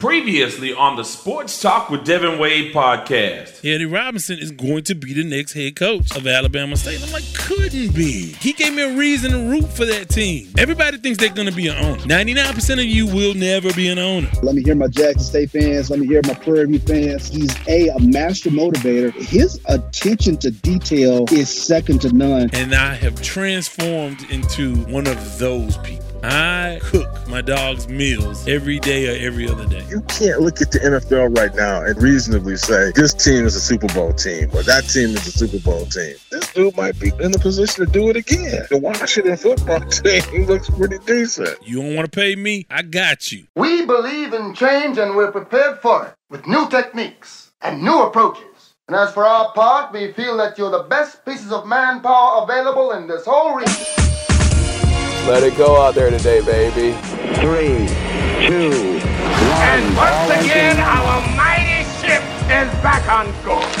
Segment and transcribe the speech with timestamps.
[0.00, 3.64] Previously on the Sports Talk with Devin Wade podcast.
[3.64, 7.02] Eddie Robinson is going to be the next head coach of Alabama State.
[7.02, 8.32] I'm like, couldn't be.
[8.38, 10.52] He gave me a reason to root for that team.
[10.56, 12.00] Everybody thinks they're going to be an owner.
[12.02, 14.30] 99% of you will never be an owner.
[14.40, 15.90] Let me hear my Jackson State fans.
[15.90, 17.26] Let me hear my Prairie View fans.
[17.26, 19.12] He's a, a master motivator.
[19.14, 22.50] His attention to detail is second to none.
[22.52, 26.07] And I have transformed into one of those people.
[26.22, 29.84] I cook my dog's meals every day or every other day.
[29.88, 33.60] You can't look at the NFL right now and reasonably say this team is a
[33.60, 36.16] Super Bowl team or that team is a Super Bowl team.
[36.30, 38.66] This dude might be in the position to do it again.
[38.68, 41.56] The Washington football team looks pretty decent.
[41.62, 42.66] You don't want to pay me?
[42.68, 43.46] I got you.
[43.54, 48.74] We believe in change and we're prepared for it with new techniques and new approaches.
[48.88, 52.92] And as for our part, we feel that you're the best pieces of manpower available
[52.92, 54.27] in this whole region.
[55.28, 56.96] Let it go out there today, baby.
[57.36, 57.84] Three,
[58.48, 59.60] two, one.
[59.60, 63.76] And once again, our mighty ship is back on course.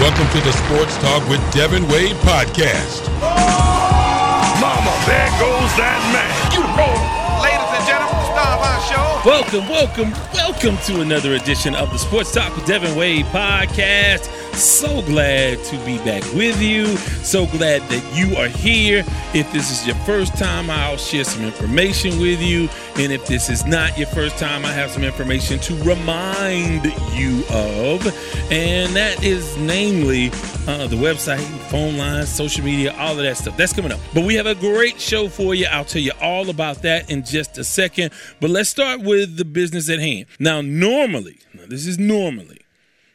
[0.00, 3.04] Welcome to the Sports Talk with Devin Wade podcast.
[3.20, 6.32] Oh, Mama, there goes that man.
[6.56, 6.96] You the man.
[7.44, 9.07] Ladies and gentlemen, star of our show.
[9.26, 14.26] Welcome, welcome, welcome to another edition of the Sports Talk with Devin Wade podcast.
[14.54, 16.96] So glad to be back with you.
[16.96, 19.04] So glad that you are here.
[19.34, 22.68] If this is your first time, I'll share some information with you.
[22.96, 27.42] And if this is not your first time, I have some information to remind you
[27.50, 28.06] of.
[28.50, 30.28] And that is namely
[30.66, 33.56] uh, the website, phone lines, social media, all of that stuff.
[33.56, 34.00] That's coming up.
[34.12, 35.66] But we have a great show for you.
[35.66, 38.12] I'll tell you all about that in just a second.
[38.40, 40.26] But let's start with the business at hand.
[40.38, 42.60] Now, normally, now this is normally,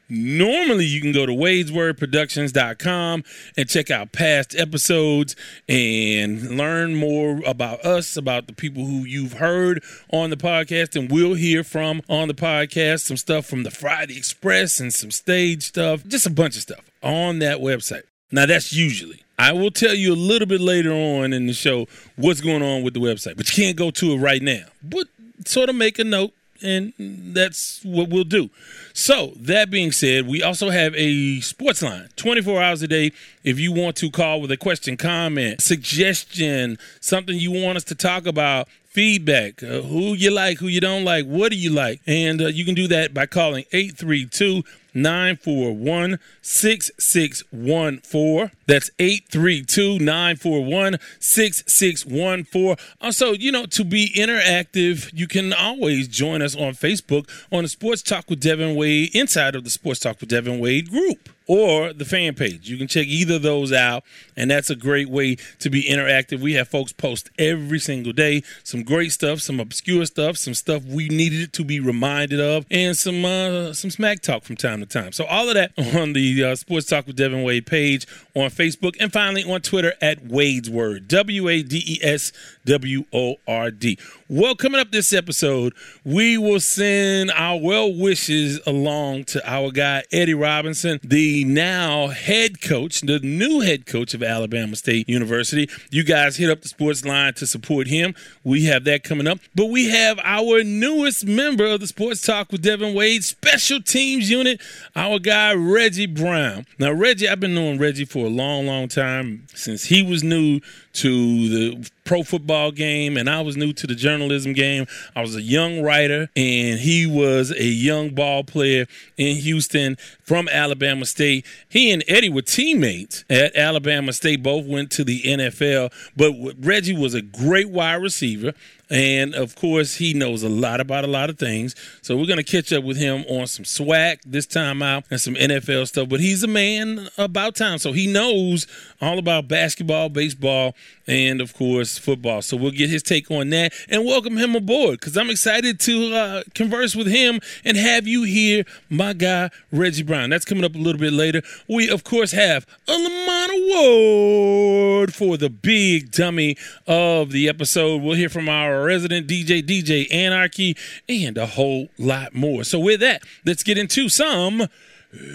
[0.09, 3.23] Normally, you can go to wadeswordproductions.com
[3.57, 5.35] and check out past episodes
[5.67, 11.09] and learn more about us, about the people who you've heard on the podcast and
[11.09, 13.01] will hear from on the podcast.
[13.01, 16.85] Some stuff from the Friday Express and some stage stuff, just a bunch of stuff
[17.01, 18.03] on that website.
[18.31, 19.23] Now, that's usually.
[19.39, 21.87] I will tell you a little bit later on in the show
[22.17, 24.65] what's going on with the website, but you can't go to it right now.
[24.83, 25.07] But
[25.45, 26.33] sort of make a note
[26.63, 28.49] and that's what we'll do.
[28.93, 33.11] So, that being said, we also have a sports line 24 hours a day.
[33.43, 37.95] If you want to call with a question, comment, suggestion, something you want us to
[37.95, 41.99] talk about, feedback, uh, who you like, who you don't like, what do you like,
[42.07, 48.51] and uh, you can do that by calling 832 941 6614.
[48.67, 52.75] That's 832 941 6614.
[53.01, 57.69] Also, you know, to be interactive, you can always join us on Facebook on the
[57.69, 61.93] Sports Talk with Devin Wade, inside of the Sports Talk with Devin Wade group or
[61.93, 62.69] the fan page.
[62.69, 64.03] You can check either of those out,
[64.35, 66.39] and that's a great way to be interactive.
[66.39, 70.83] We have folks post every single day some great stuff, some obscure stuff, some stuff
[70.85, 74.85] we needed to be reminded of, and some uh, some smack talk from time to
[74.85, 75.11] time.
[75.11, 78.95] So all of that on the uh, Sports Talk with Devin Wade page on Facebook,
[78.99, 82.31] and finally on Twitter at Wade's Word, W A D E S
[82.65, 83.97] W O R D.
[84.29, 85.73] Well, coming up this episode,
[86.03, 92.61] we will send our well wishes along to our guy Eddie Robinson, the now head
[92.61, 95.67] coach, the new head coach of Alabama State University.
[95.89, 98.13] You guys hit up the sports line to support him.
[98.43, 99.39] We have that coming up.
[99.55, 104.29] But we have our newest member of the Sports Talk with Devin Wade special teams
[104.29, 104.61] unit,
[104.95, 106.67] our guy Reggie Brown.
[106.77, 110.59] Now, Reggie, I've been knowing Reggie for a long, long time since he was new
[110.93, 114.85] to the pro football game and I was new to the journalism game.
[115.15, 118.85] I was a young writer and he was a young ball player
[119.17, 121.45] in Houston from Alabama State.
[121.69, 126.97] He and Eddie were teammates at Alabama State, both went to the NFL, but Reggie
[126.97, 128.53] was a great wide receiver.
[128.89, 131.75] And of course, he knows a lot about a lot of things.
[132.01, 135.19] So we're going to catch up with him on some swag this time out and
[135.19, 136.09] some NFL stuff.
[136.09, 137.77] But he's a man about time.
[137.77, 138.67] So he knows
[139.01, 140.75] all about basketball, baseball,
[141.07, 142.41] and of course, football.
[142.41, 146.13] So we'll get his take on that and welcome him aboard because I'm excited to
[146.13, 150.29] uh, converse with him and have you hear my guy, Reggie Brown.
[150.29, 151.41] That's coming up a little bit later.
[151.67, 156.57] We, of course, have a Lamont Award for the big dummy
[156.87, 158.01] of the episode.
[158.01, 160.77] We'll hear from our resident DJ, DJ Anarchy,
[161.07, 162.63] and a whole lot more.
[162.63, 164.67] So, with that, let's get into some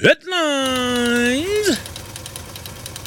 [0.02, 1.80] headlines.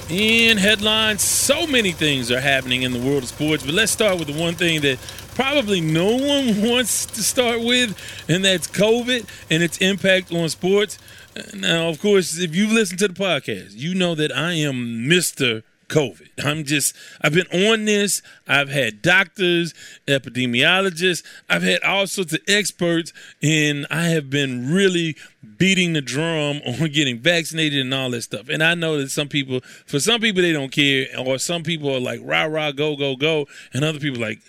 [0.10, 4.20] In headlines, so many things are happening in the world of sports, but let's start
[4.20, 5.00] with the one thing that
[5.36, 7.98] probably no one wants to start with,
[8.28, 10.98] and that's COVID and its impact on sports.
[11.54, 15.64] Now, of course, if you've listened to the podcast, you know that I am Mr.
[15.92, 16.44] COVID.
[16.44, 18.22] I'm just, I've been on this.
[18.48, 19.74] I've had doctors,
[20.08, 25.16] epidemiologists, I've had all sorts of experts, and I have been really
[25.58, 28.50] beating the drum on getting vaccinated and all that stuff.
[28.50, 31.94] And I know that some people, for some people, they don't care, or some people
[31.94, 33.48] are like, rah, rah, go, go, go.
[33.74, 34.40] And other people like,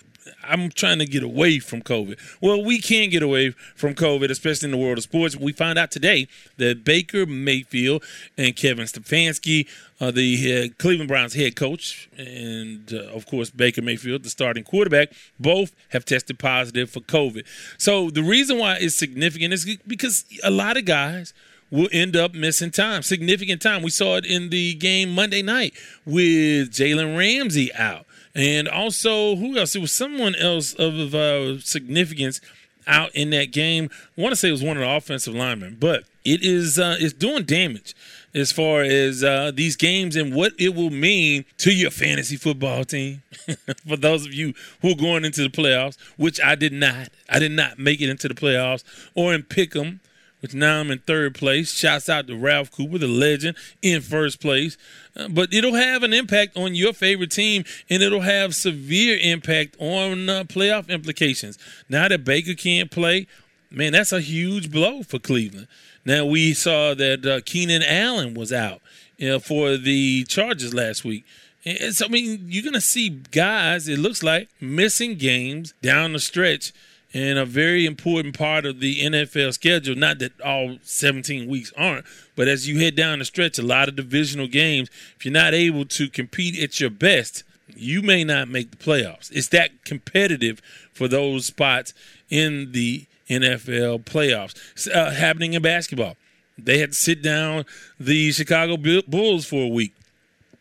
[0.43, 2.17] I'm trying to get away from COVID.
[2.41, 5.35] Well, we can't get away from COVID, especially in the world of sports.
[5.35, 6.27] We find out today
[6.57, 8.03] that Baker Mayfield
[8.37, 9.67] and Kevin Stefanski,
[9.99, 15.11] uh, the Cleveland Browns head coach, and uh, of course Baker Mayfield, the starting quarterback,
[15.39, 17.45] both have tested positive for COVID.
[17.77, 21.33] So the reason why it's significant is because a lot of guys
[21.73, 23.81] will end up missing time, significant time.
[23.81, 25.73] We saw it in the game Monday night
[26.05, 28.05] with Jalen Ramsey out.
[28.35, 29.75] And also, who else?
[29.75, 32.41] It was someone else of uh, significance
[32.87, 33.89] out in that game.
[34.17, 36.97] I want to say it was one of the offensive linemen, but it is uh,
[36.99, 37.95] it's doing damage
[38.33, 42.83] as far as uh, these games and what it will mean to your fantasy football
[42.83, 43.21] team.
[43.87, 47.39] For those of you who are going into the playoffs, which I did not, I
[47.39, 48.83] did not make it into the playoffs
[49.13, 49.99] or in Pick'em
[50.43, 51.71] which now I'm in third place.
[51.71, 54.77] Shouts out to Ralph Cooper, the legend, in first place.
[55.15, 59.77] Uh, but it'll have an impact on your favorite team, and it'll have severe impact
[59.79, 61.57] on uh, playoff implications.
[61.87, 63.25] Now that Baker can't play,
[63.71, 65.69] man, that's a huge blow for Cleveland.
[66.03, 68.81] Now we saw that uh, Keenan Allen was out
[69.15, 71.25] you know, for the Chargers last week.
[71.63, 76.11] And so, I mean, you're going to see guys, it looks like, missing games down
[76.11, 76.73] the stretch
[77.13, 79.95] and a very important part of the NFL schedule.
[79.95, 82.05] Not that all 17 weeks aren't,
[82.35, 85.53] but as you head down the stretch, a lot of divisional games, if you're not
[85.53, 87.43] able to compete at your best,
[87.75, 89.31] you may not make the playoffs.
[89.31, 90.61] It's that competitive
[90.91, 91.93] for those spots
[92.29, 94.89] in the NFL playoffs.
[94.89, 96.17] Uh, happening in basketball.
[96.57, 97.65] They had to sit down
[97.99, 99.93] the Chicago Bulls for a week.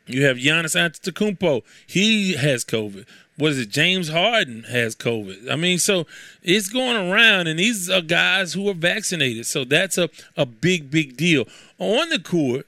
[0.07, 1.63] You have Giannis Antetokounmpo.
[1.87, 3.71] He has COVID what is it?
[3.71, 5.51] James Harden has COVID.
[5.51, 6.07] I mean, so
[6.43, 9.47] it's going around, and these are guys who are vaccinated.
[9.47, 11.47] So that's a, a big, big deal.
[11.79, 12.67] On the court,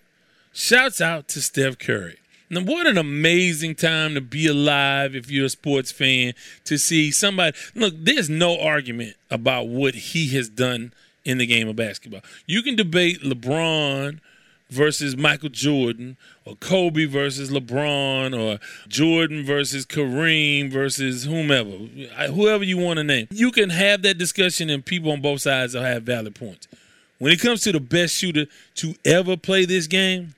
[0.52, 2.18] shouts out to Steph Curry.
[2.50, 6.34] Now, what an amazing time to be alive if you're a sports fan
[6.64, 7.56] to see somebody.
[7.74, 10.92] Look, there's no argument about what he has done
[11.24, 12.20] in the game of basketball.
[12.46, 14.20] You can debate LeBron
[14.74, 22.76] versus Michael Jordan, or Kobe versus LeBron, or Jordan versus Kareem versus whomever, whoever you
[22.78, 23.28] want to name.
[23.30, 26.68] You can have that discussion, and people on both sides will have valid points.
[27.18, 30.34] When it comes to the best shooter to ever play this game,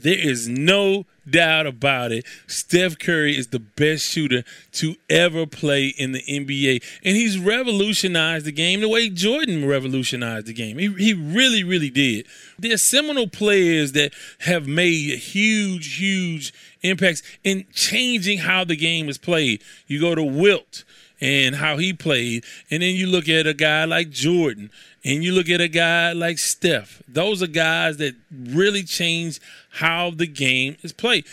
[0.00, 2.24] there is no doubt about it.
[2.46, 6.82] Steph Curry is the best shooter to ever play in the NBA.
[7.04, 10.78] And he's revolutionized the game the way Jordan revolutionized the game.
[10.78, 12.26] He, he really, really did.
[12.58, 16.52] There's seminal players that have made huge, huge
[16.82, 19.62] impacts in changing how the game is played.
[19.86, 20.84] You go to Wilt
[21.20, 22.44] and how he played.
[22.70, 24.70] And then you look at a guy like Jordan
[25.04, 27.02] and you look at a guy like Steph.
[27.08, 31.24] Those are guys that really change how the game is played.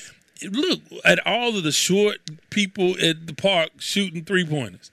[0.44, 2.18] Look at all of the short
[2.50, 4.92] people at the park shooting three pointers.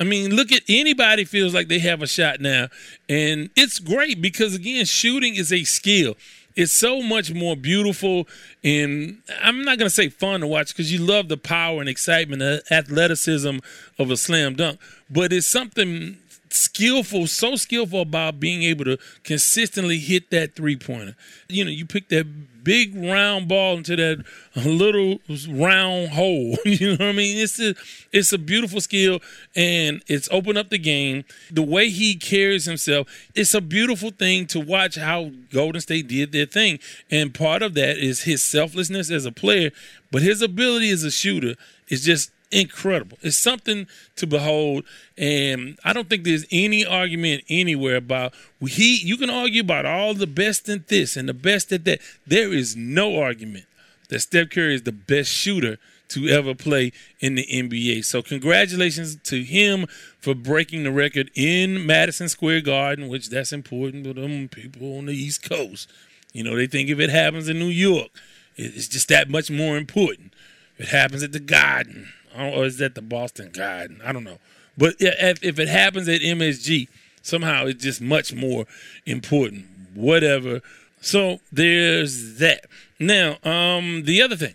[0.00, 2.68] I mean, look at anybody feels like they have a shot now.
[3.08, 6.16] And it's great because, again, shooting is a skill.
[6.54, 8.28] It's so much more beautiful
[8.62, 11.88] and I'm not going to say fun to watch because you love the power and
[11.88, 13.58] excitement, and athleticism
[13.98, 16.18] of a slam dunk, but it's something
[16.50, 21.16] skillful, so skillful about being able to consistently hit that three pointer.
[21.48, 22.26] You know, you pick that
[22.62, 24.24] big round ball into that
[24.56, 26.56] little round hole.
[26.64, 27.38] you know what I mean?
[27.38, 27.74] It's a
[28.12, 29.20] it's a beautiful skill
[29.54, 31.24] and it's opened up the game.
[31.50, 36.32] The way he carries himself, it's a beautiful thing to watch how Golden State did
[36.32, 36.78] their thing.
[37.10, 39.70] And part of that is his selflessness as a player,
[40.10, 41.54] but his ability as a shooter
[41.88, 43.18] is just incredible.
[43.22, 44.84] It's something to behold,
[45.16, 48.96] and I don't think there's any argument anywhere about he.
[48.96, 52.00] You can argue about all the best in this and the best at that.
[52.26, 53.64] There is no argument
[54.08, 55.78] that Steph Curry is the best shooter
[56.08, 58.04] to ever play in the NBA.
[58.04, 59.86] So congratulations to him
[60.18, 65.06] for breaking the record in Madison Square Garden, which that's important to them people on
[65.06, 65.90] the East Coast.
[66.32, 68.10] You know, they think if it happens in New York,
[68.56, 70.34] it's just that much more important.
[70.78, 74.00] It happens at the Garden, or is that the Boston Garden?
[74.04, 74.38] I don't know.
[74.76, 76.88] But if, if it happens at MSG,
[77.22, 78.66] somehow it's just much more
[79.06, 79.66] important.
[79.94, 80.62] Whatever.
[81.00, 82.66] So there's that.
[82.98, 84.54] Now, um, the other thing,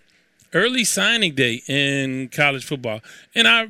[0.54, 3.02] early signing day in college football,
[3.36, 3.70] and I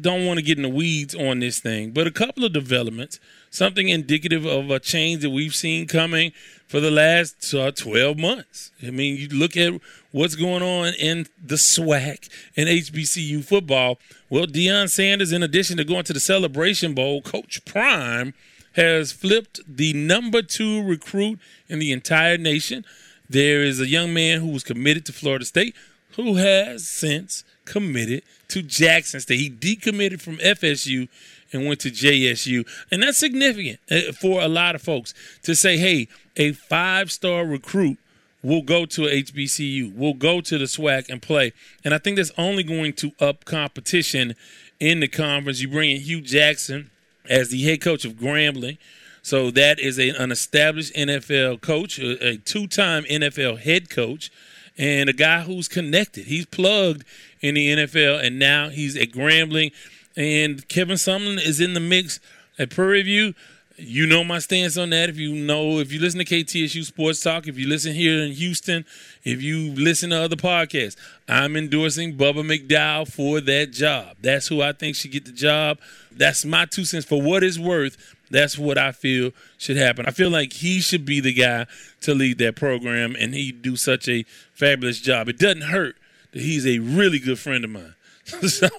[0.00, 3.18] don't want to get in the weeds on this thing, but a couple of developments,
[3.50, 6.32] something indicative of a change that we've seen coming
[6.68, 8.70] for the last uh, 12 months.
[8.86, 9.80] I mean, you look at
[10.12, 13.98] what's going on in the SWAC and HBCU football.
[14.28, 18.34] Well, Deion Sanders, in addition to going to the Celebration Bowl, Coach Prime
[18.74, 21.38] has flipped the number two recruit
[21.68, 22.84] in the entire nation.
[23.28, 25.74] There is a young man who was committed to Florida State
[26.16, 29.38] who has since committed to Jackson State.
[29.38, 31.08] He decommitted from FSU
[31.52, 32.66] and went to JSU.
[32.90, 37.44] And that's significant uh, for a lot of folks to say, hey, a five star
[37.44, 37.98] recruit
[38.42, 41.52] will go to HBCU, will go to the SWAC and play.
[41.84, 44.34] And I think that's only going to up competition
[44.78, 45.60] in the conference.
[45.60, 46.90] You bring in Hue Jackson
[47.28, 48.78] as the head coach of Grambling.
[49.22, 54.30] So that is a, an established NFL coach, a, a two time NFL head coach,
[54.78, 56.26] and a guy who's connected.
[56.26, 57.04] He's plugged
[57.40, 59.72] in the NFL, and now he's at Grambling.
[60.16, 62.18] And Kevin Sumlin is in the mix
[62.58, 63.34] at Prairie View.
[63.82, 65.08] You know my stance on that.
[65.08, 68.32] If you know, if you listen to KTSU Sports Talk, if you listen here in
[68.32, 68.84] Houston,
[69.24, 70.96] if you listen to other podcasts,
[71.26, 74.16] I'm endorsing Bubba McDowell for that job.
[74.20, 75.78] That's who I think should get the job.
[76.12, 77.06] That's my two cents.
[77.06, 77.96] For what it's worth,
[78.30, 80.04] that's what I feel should happen.
[80.04, 81.66] I feel like he should be the guy
[82.02, 85.28] to lead that program, and he do such a fabulous job.
[85.28, 85.96] It doesn't hurt
[86.32, 87.94] that he's a really good friend of mine.
[88.24, 88.68] so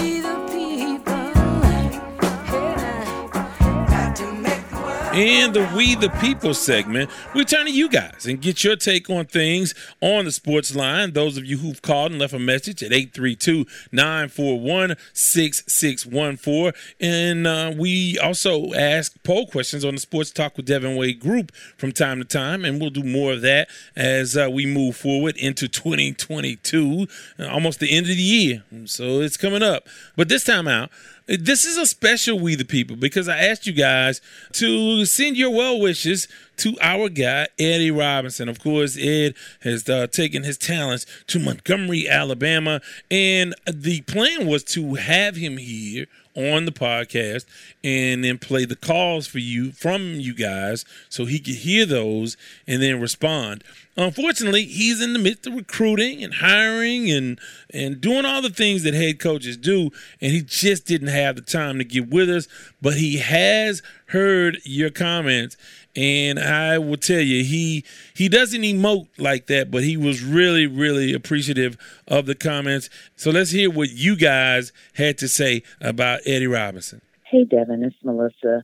[5.21, 9.11] In the We the People segment, we turn to you guys and get your take
[9.11, 11.12] on things on the sports line.
[11.12, 16.73] Those of you who've called and left a message at 832 941 6614.
[17.00, 21.53] And uh, we also ask poll questions on the Sports Talk with Devin Wade group
[21.77, 22.65] from time to time.
[22.65, 27.07] And we'll do more of that as uh, we move forward into 2022,
[27.41, 28.62] almost the end of the year.
[28.87, 29.87] So it's coming up.
[30.17, 30.91] But this time out,
[31.39, 34.21] this is a special We the People because I asked you guys
[34.53, 36.27] to send your well wishes
[36.61, 38.49] to our guy, Eddie Robinson.
[38.49, 44.62] Of course, Ed has uh, taken his talents to Montgomery, Alabama, and the plan was
[44.64, 47.45] to have him here on the podcast
[47.83, 52.37] and then play the calls for you from you guys so he could hear those
[52.67, 53.64] and then respond.
[53.97, 57.40] Unfortunately, he's in the midst of recruiting and hiring and
[57.73, 59.90] and doing all the things that head coaches do,
[60.21, 62.49] and he just didn't have the time to get with us.
[62.81, 65.57] But he has heard your comments,
[65.97, 70.66] and I will tell you, he he doesn't emote like that, but he was really,
[70.66, 72.88] really appreciative of the comments.
[73.16, 77.00] So let's hear what you guys had to say about Eddie Robinson.
[77.25, 78.62] Hey, Devin, it's Melissa.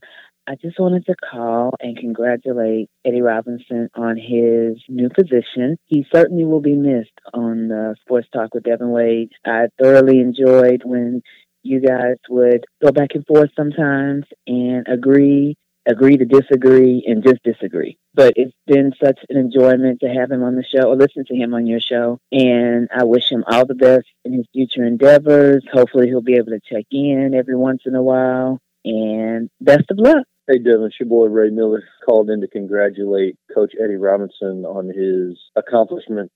[0.49, 5.77] I just wanted to call and congratulate Eddie Robinson on his new position.
[5.87, 9.31] He certainly will be missed on the Sports Talk with Devin Wade.
[9.45, 11.21] I thoroughly enjoyed when
[11.63, 15.57] you guys would go back and forth sometimes and agree,
[15.87, 17.97] agree to disagree, and just disagree.
[18.13, 21.35] But it's been such an enjoyment to have him on the show or listen to
[21.35, 22.19] him on your show.
[22.31, 25.63] And I wish him all the best in his future endeavors.
[25.71, 28.59] Hopefully, he'll be able to check in every once in a while.
[28.85, 30.25] And best of luck.
[30.47, 34.87] Hey, Devin, it's your boy Ray Miller called in to congratulate Coach Eddie Robinson on
[34.87, 36.33] his accomplishments,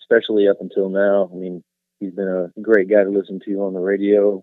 [0.00, 1.28] especially up until now.
[1.30, 1.62] I mean,
[2.00, 4.42] he's been a great guy to listen to on the radio.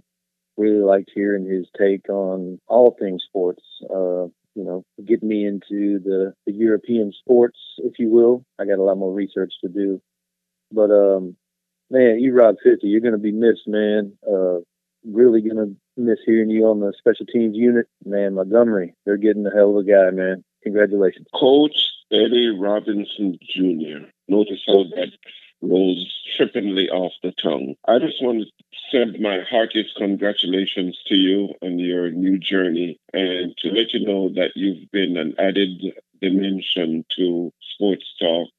[0.57, 3.63] Really liked hearing his take on all things sports.
[3.83, 8.45] Uh, you know, getting me into the, the European sports, if you will.
[8.59, 10.01] I got a lot more research to do.
[10.71, 11.35] But, um,
[11.91, 14.13] man, E-Rob 50, you're going to be missed, man.
[14.25, 14.59] Uh,
[15.05, 17.87] really going to miss hearing you on the special teams unit.
[18.05, 20.43] Man, Montgomery, they're getting a hell of a guy, man.
[20.63, 21.27] Congratulations.
[21.33, 21.75] Coach
[22.11, 24.07] Eddie Robinson Jr.
[24.27, 25.11] Notice how that
[25.65, 26.05] rolls
[26.37, 27.75] trippingly off the tongue.
[27.87, 33.55] I just want to send my heartiest congratulations to you on your new journey and
[33.57, 38.49] to let you know that you've been an added dimension to sports talk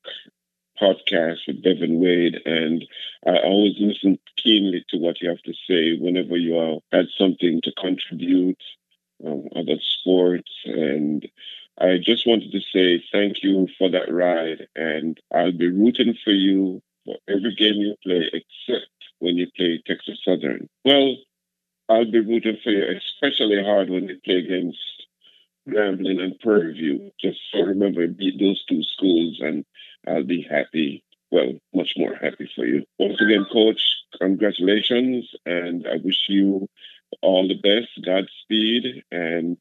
[0.81, 2.85] podcast with Devin Wade, and
[3.27, 7.61] I always listen keenly to what you have to say whenever you are, had something
[7.63, 8.63] to contribute
[9.27, 10.51] um, about sports.
[10.65, 11.27] And
[11.79, 16.33] I just wanted to say thank you for that ride, and I'll be rooting for
[16.33, 20.69] you for every game you play, except when you play Texas Southern?
[20.85, 21.17] Well,
[21.89, 24.79] I'll be rooting for you especially hard when you play against
[25.69, 27.11] Grambling and Prairie View.
[27.21, 29.65] Just so remember, beat those two schools, and
[30.07, 31.03] I'll be happy.
[31.31, 32.85] Well, much more happy for you.
[32.99, 33.81] Once again, Coach,
[34.21, 36.69] congratulations, and I wish you
[37.23, 39.57] all the best, Godspeed, and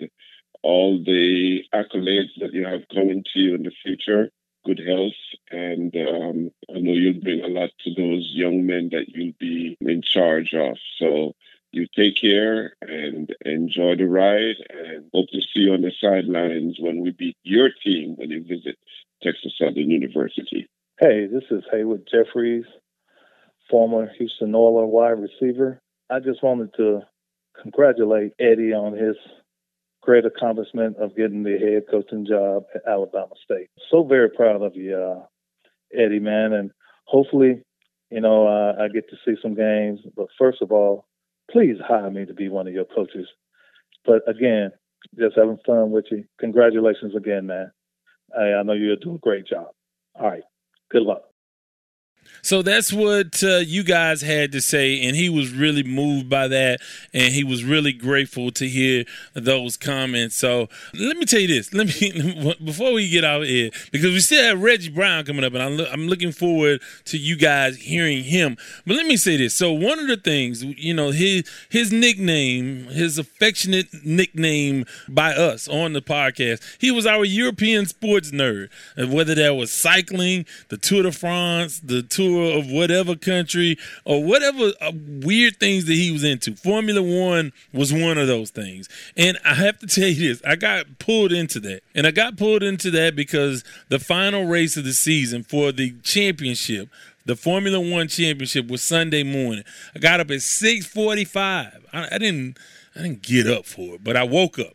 [0.61, 4.29] all the accolades that you have coming to you in the future.
[4.65, 5.13] Good health,
[5.51, 9.77] and um, I know you'll bring a lot to those young men that you'll be
[9.79, 10.77] in charge of.
[10.97, 11.33] So
[11.71, 16.77] you take care and enjoy the ride, and hope to see you on the sidelines
[16.79, 18.77] when we beat your team when you visit
[19.21, 20.67] Texas Southern University.
[20.99, 22.65] Hey, this is Haywood Jeffires,
[23.69, 25.79] former Houston Oilers wide receiver.
[26.09, 27.01] I just wanted to
[27.61, 29.15] congratulate Eddie on his
[30.05, 33.69] great accomplishment of getting the head coaching job at Alabama State.
[33.91, 35.25] So very proud of you, uh,
[35.93, 36.71] Eddie, man, and
[37.05, 37.63] hopefully,
[38.11, 40.01] you know, uh, I get to see some games.
[40.15, 41.07] But first of all,
[41.51, 43.27] please hire me to be one of your coaches.
[44.05, 44.71] But again,
[45.17, 46.25] just having fun with you.
[46.39, 47.71] Congratulations again, man.
[48.37, 49.67] I, I know you're doing a great job.
[50.15, 50.43] All right.
[50.91, 51.23] Good luck.
[52.41, 56.47] So that's what uh, you guys had to say, and he was really moved by
[56.47, 56.81] that,
[57.13, 60.35] and he was really grateful to hear those comments.
[60.35, 64.13] So let me tell you this: let me before we get out of here, because
[64.13, 67.77] we still have Reggie Brown coming up, and I'm, I'm looking forward to you guys
[67.77, 68.57] hearing him.
[68.85, 72.85] But let me say this: so one of the things, you know, his his nickname,
[72.85, 79.13] his affectionate nickname by us on the podcast, he was our European sports nerd, and
[79.13, 84.73] whether that was cycling, the Tour de France, the tour of whatever country or whatever
[84.81, 86.55] uh, weird things that he was into.
[86.55, 88.89] Formula One was one of those things.
[89.15, 91.81] And I have to tell you this I got pulled into that.
[91.93, 95.93] And I got pulled into that because the final race of the season for the
[96.03, 96.89] championship
[97.25, 99.63] the Formula One championship was Sunday morning.
[99.95, 101.87] I got up at six forty-five.
[101.91, 102.57] I, I, didn't,
[102.95, 104.73] I didn't get up for it, but I woke up,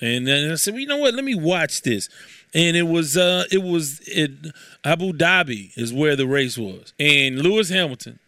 [0.00, 1.14] and then I said, "Well, you know what?
[1.14, 2.08] Let me watch this."
[2.54, 4.00] And it was uh it was
[4.84, 8.18] Abu Dhabi is where the race was, and Lewis Hamilton,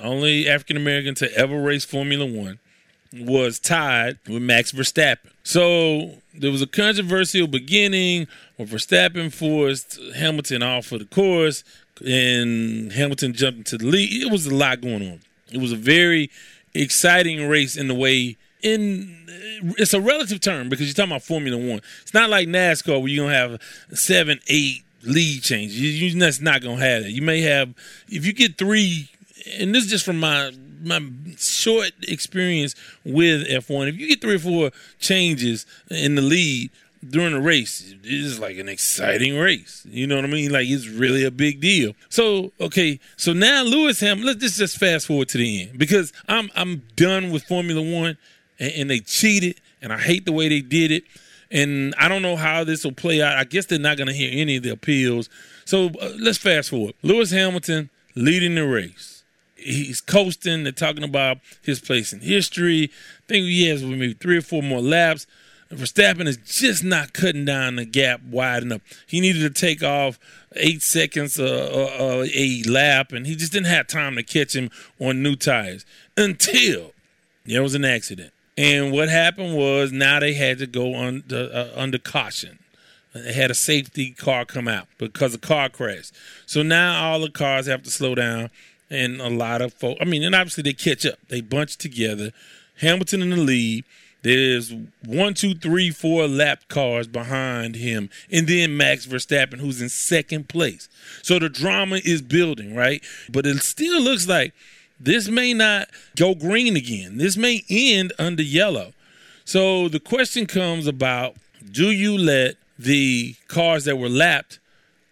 [0.00, 2.58] only African American to ever race Formula One,
[3.14, 5.30] was tied with Max Verstappen.
[5.44, 8.26] So there was a controversial beginning
[8.56, 11.64] where Verstappen forced Hamilton off of the course,
[12.04, 14.22] and Hamilton jumped into the lead.
[14.22, 15.20] It was a lot going on.
[15.50, 16.30] It was a very
[16.74, 19.22] exciting race in the way in
[19.78, 21.80] it's a relative term because you're talking about Formula One.
[22.02, 23.60] It's not like NASCAR where you're gonna have
[23.92, 25.80] seven, eight lead changes.
[25.80, 27.10] You, you that's not gonna have that.
[27.10, 27.74] You may have
[28.08, 29.10] if you get three,
[29.58, 31.00] and this is just from my my
[31.38, 33.88] short experience with F1.
[33.88, 36.70] If you get three or four changes in the lead
[37.08, 39.86] during the race, it's like an exciting race.
[39.88, 40.52] You know what I mean?
[40.52, 41.94] Like it's really a big deal.
[42.08, 44.38] So okay, so now Lewis Hamilton.
[44.40, 48.18] Let's just fast forward to the end because I'm I'm done with Formula One
[48.62, 51.04] and, and they cheated, and I hate the way they did it.
[51.50, 53.36] And I don't know how this will play out.
[53.36, 55.28] I guess they're not going to hear any of the appeals.
[55.66, 56.94] So uh, let's fast forward.
[57.02, 59.24] Lewis Hamilton leading the race.
[59.56, 60.62] He's coasting.
[60.62, 62.84] They're talking about his place in history.
[62.84, 65.26] I think he has maybe three or four more laps.
[65.70, 68.82] Verstappen is just not cutting down the gap wide enough.
[69.06, 70.18] He needed to take off
[70.54, 74.54] eight seconds uh, uh, uh a lap, and he just didn't have time to catch
[74.54, 74.70] him
[75.00, 76.92] on new tires until
[77.46, 78.32] there was an accident.
[78.56, 82.58] And what happened was now they had to go under uh, under caution.
[83.14, 86.10] They had a safety car come out because of car crash.
[86.46, 88.50] So now all the cars have to slow down,
[88.90, 89.98] and a lot of folks.
[90.00, 91.18] I mean, and obviously they catch up.
[91.28, 92.32] They bunch together.
[92.80, 93.84] Hamilton in the lead.
[94.22, 94.72] There's
[95.04, 100.48] one, two, three, four lap cars behind him, and then Max Verstappen, who's in second
[100.48, 100.88] place.
[101.22, 103.02] So the drama is building, right?
[103.28, 104.54] But it still looks like
[105.02, 107.18] this may not go green again.
[107.18, 108.92] This may end under yellow.
[109.44, 111.36] So the question comes about
[111.70, 114.60] do you let the cars that were lapped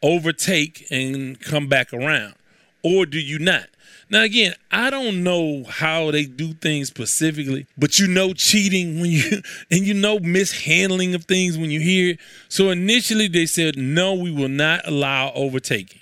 [0.03, 2.35] overtake and come back around?
[2.83, 3.67] Or do you not?
[4.09, 9.11] Now again, I don't know how they do things specifically, but you know cheating when
[9.11, 12.21] you and you know mishandling of things when you hear it.
[12.49, 16.00] So initially they said no, we will not allow overtaking.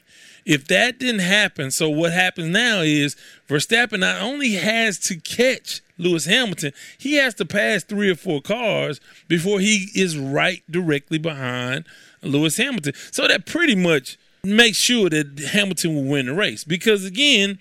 [0.48, 3.16] If that didn't happen, so what happens now is
[3.50, 8.40] Verstappen not only has to catch Lewis Hamilton, he has to pass three or four
[8.40, 11.84] cars before he is right directly behind
[12.22, 12.94] Lewis Hamilton.
[13.10, 16.64] So that pretty much makes sure that Hamilton will win the race.
[16.64, 17.58] Because again,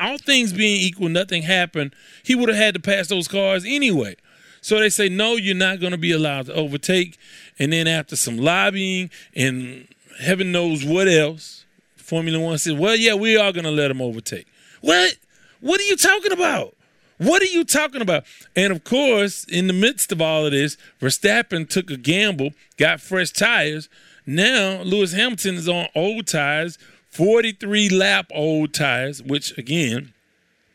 [0.00, 1.94] all things being equal, nothing happened.
[2.22, 4.16] He would have had to pass those cars anyway.
[4.62, 7.18] So they say, no, you're not going to be allowed to overtake.
[7.58, 11.59] And then after some lobbying and heaven knows what else,
[12.10, 14.48] Formula One said, well, yeah, we are going to let them overtake.
[14.80, 15.14] What?
[15.60, 16.76] What are you talking about?
[17.18, 18.24] What are you talking about?
[18.56, 23.00] And of course, in the midst of all of this, Verstappen took a gamble, got
[23.00, 23.88] fresh tires.
[24.26, 26.78] Now Lewis Hamilton is on old tires,
[27.10, 30.12] 43 lap old tires, which again,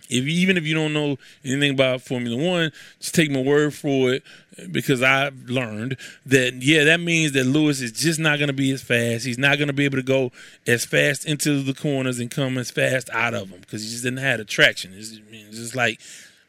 [0.10, 4.14] if even if you don't know anything about Formula One, just take my word for
[4.14, 4.24] it
[4.72, 8.72] because I've learned that yeah, that means that Lewis is just not going to be
[8.72, 9.26] as fast.
[9.26, 10.32] He's not going to be able to go
[10.66, 14.04] as fast into the corners and come as fast out of them because he just
[14.04, 14.94] didn't have the traction.
[14.96, 16.00] It's, it's just like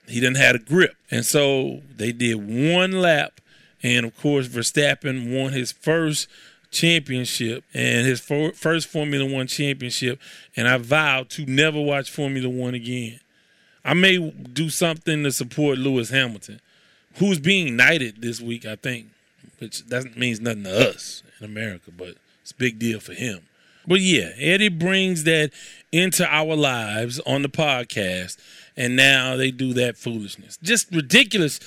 [0.08, 3.40] he didn't have a grip, and so they did one lap,
[3.82, 6.28] and of course Verstappen won his first
[6.70, 10.20] championship and his first Formula One championship,
[10.56, 13.20] and I vowed to never watch Formula One again.
[13.86, 16.60] I may do something to support Lewis Hamilton,
[17.18, 19.06] who's being knighted this week, I think,
[19.60, 23.42] which that means nothing to us in America, but it's a big deal for him.
[23.86, 25.52] But yeah, Eddie brings that
[25.92, 28.38] into our lives on the podcast
[28.76, 30.58] and now they do that foolishness.
[30.62, 31.60] Just ridiculous.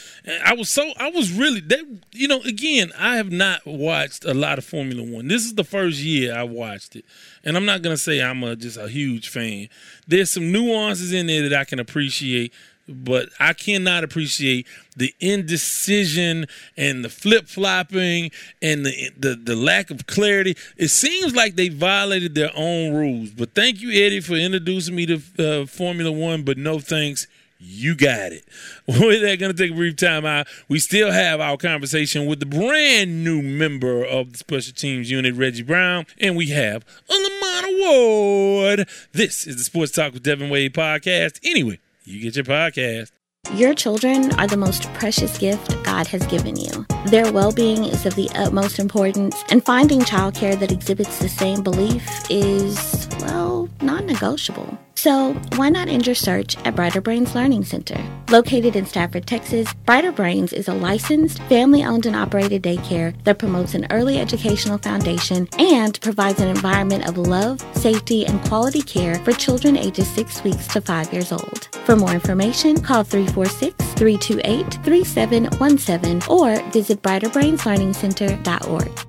[0.45, 4.33] I was so I was really that you know again I have not watched a
[4.33, 5.27] lot of Formula One.
[5.27, 7.05] This is the first year I watched it,
[7.43, 9.69] and I'm not gonna say I'm a, just a huge fan.
[10.07, 12.53] There's some nuances in there that I can appreciate
[12.89, 19.91] but I cannot appreciate the indecision and the flip flopping and the, the the lack
[19.91, 20.55] of clarity.
[20.77, 23.31] It seems like they violated their own rules.
[23.31, 26.43] But thank you, Eddie, for introducing me to uh, Formula One.
[26.43, 27.27] But no thanks.
[27.61, 28.45] You got it.
[28.87, 30.47] We're going to take a brief time out.
[30.69, 35.35] We still have our conversation with the brand new member of the Special Teams Unit,
[35.35, 38.89] Reggie Brown, and we have a Lamont Award.
[39.11, 41.39] This is the Sports Talk with Devin Wade podcast.
[41.43, 43.11] Anyway, you get your podcast.
[43.53, 46.85] Your children are the most precious gift God has given you.
[47.05, 51.63] Their well being is of the utmost importance, and finding childcare that exhibits the same
[51.63, 54.77] belief is, well, non negotiable.
[55.01, 57.97] So, why not end your search at Brighter Brains Learning Center?
[58.27, 63.39] Located in Stafford, Texas, Brighter Brains is a licensed, family owned and operated daycare that
[63.39, 69.15] promotes an early educational foundation and provides an environment of love, safety, and quality care
[69.23, 71.69] for children ages 6 weeks to 5 years old.
[71.85, 79.05] For more information, call 346 328 3717 or visit brighterbrainslearningcenter.org.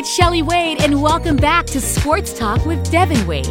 [0.00, 3.46] It's Shelly Wade, and welcome back to Sports Talk with Devin Wade.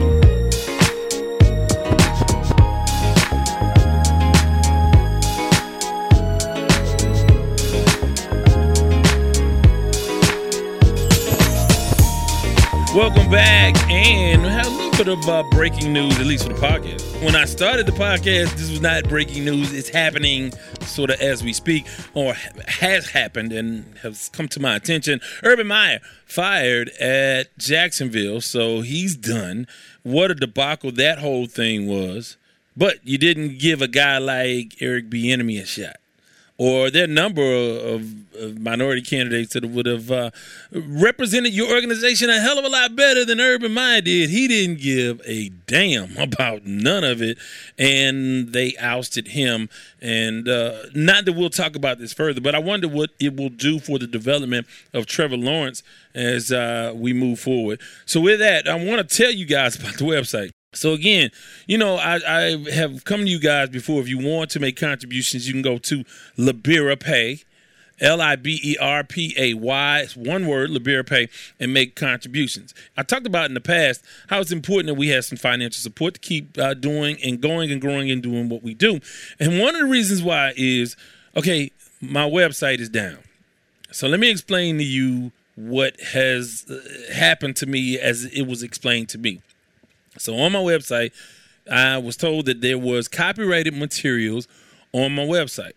[12.96, 16.54] Welcome back, and we have a little bit of uh, breaking news, at least for
[16.54, 17.24] the podcast.
[17.24, 19.72] When I started the podcast, this was not breaking news.
[19.72, 24.76] It's happening sort of as we speak, or has happened and has come to my
[24.76, 25.22] attention.
[25.44, 29.68] Urban Meyer fired at Jacksonville, so he's done.
[30.04, 32.38] What a debacle that whole thing was.
[32.76, 35.98] But you didn't give a guy like Eric Bieniemy a shot
[36.60, 38.04] or a number of,
[38.36, 40.30] of, minority candidates that would have uh,
[40.72, 44.30] represented your organization a hell of a lot better than Urban Meyer did.
[44.30, 47.38] He didn't give a damn about none of it,
[47.78, 49.70] and they ousted him.
[50.02, 53.50] And uh, not that we'll talk about this further, but I wonder what it will
[53.50, 55.82] do for the development of Trevor Lawrence
[56.14, 57.80] as uh, we move forward.
[58.06, 60.52] So, with that, I want to tell you guys about the website.
[60.74, 61.32] So again,
[61.68, 64.02] you know, I, I have come to you guys before.
[64.02, 66.04] If you want to make contributions, you can go to
[66.38, 67.44] Liberapay,
[68.00, 71.30] L I B E R P A Y, one word, Liberapay,
[71.60, 72.76] and make contributions.
[72.96, 76.14] I talked about in the past how it's important that we have some financial support
[76.14, 79.00] to keep uh, doing and going and growing and doing what we do.
[79.40, 80.96] And one of the reasons why is
[81.36, 83.18] okay, my website is down.
[83.92, 88.62] So let me explain to you what has uh, happened to me as it was
[88.62, 89.42] explained to me.
[90.20, 91.12] So on my website,
[91.72, 94.48] I was told that there was copyrighted materials
[94.92, 95.74] on my website.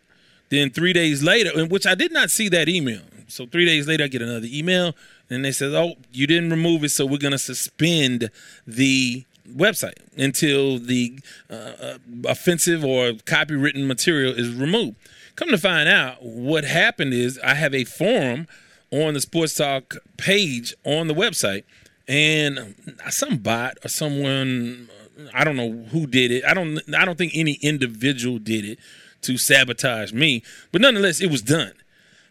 [0.49, 3.01] Then three days later, in which I did not see that email.
[3.29, 4.95] So three days later, I get another email,
[5.31, 8.31] and they said, "Oh, you didn't remove it, so we're going to suspend
[8.67, 11.19] the website until the
[11.51, 14.97] uh, uh, offensive or copywritten material is removed."
[15.37, 18.47] Come to find out, what happened is I have a forum
[18.91, 21.65] on the Sports Talk page on the website
[22.09, 22.75] and
[23.11, 24.89] some bot or someone
[25.35, 26.45] I don't know who did it.
[26.45, 28.79] I don't I don't think any individual did it
[29.23, 31.73] to sabotage me, but nonetheless it was done.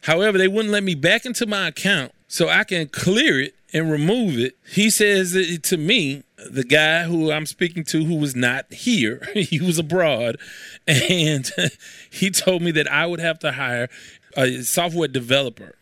[0.02, 3.92] However, they wouldn't let me back into my account so I can clear it and
[3.92, 4.58] remove it.
[4.68, 9.62] He says to me, the guy who I'm speaking to who was not here, he
[9.62, 10.38] was abroad,
[10.88, 11.50] and
[12.10, 13.90] he told me that I would have to hire
[14.36, 15.76] a software developer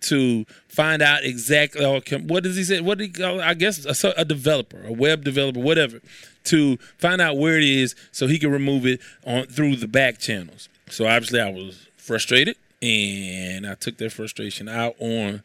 [0.00, 2.80] to find out exactly what does he say?
[2.80, 3.40] What do he call?
[3.40, 6.00] I guess a, a developer, a web developer, whatever,
[6.44, 10.18] to find out where it is so he can remove it on through the back
[10.18, 10.68] channels.
[10.88, 15.42] So obviously, I was frustrated, and I took that frustration out on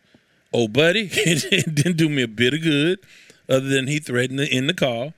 [0.51, 1.10] old buddy.
[1.13, 2.99] it didn't do me a bit of good,
[3.47, 5.13] other than he threatened to end the call.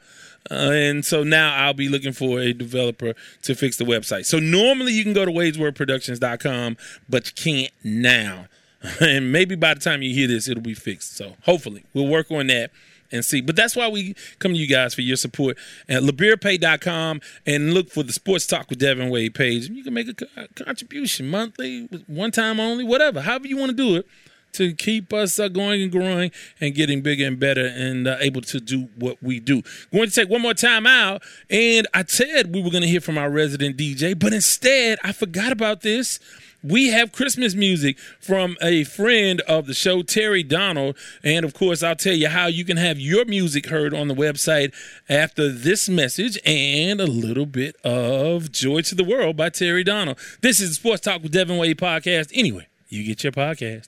[0.49, 4.25] Uh, and so now I'll be looking for a developer to fix the website.
[4.25, 8.47] So normally you can go to wadeswordproductions.com, but you can't now.
[9.01, 11.15] and maybe by the time you hear this, it'll be fixed.
[11.15, 12.71] So hopefully we'll work on that
[13.11, 13.41] and see.
[13.41, 15.57] But that's why we come to you guys for your support
[15.89, 19.69] at Liberapay.com and look for the Sports Talk with Devin Wade page.
[19.69, 23.95] You can make a contribution monthly, one time only, whatever, however you want to do
[23.95, 24.07] it
[24.53, 28.41] to keep us uh, going and growing and getting bigger and better and uh, able
[28.41, 29.61] to do what we do.
[29.93, 33.01] Going to take one more time out, and I said we were going to hear
[33.01, 36.19] from our resident DJ, but instead I forgot about this.
[36.63, 40.95] We have Christmas music from a friend of the show, Terrie Donald.
[41.23, 44.13] And of course, I'll tell you how you can have your music heard on the
[44.13, 44.73] website
[45.09, 50.19] after this message and a little bit of Joy to the World by Terrie Donald.
[50.41, 52.31] This is the Sports Talk with Devin Wade podcast.
[52.33, 53.87] Anyway, you get your podcast.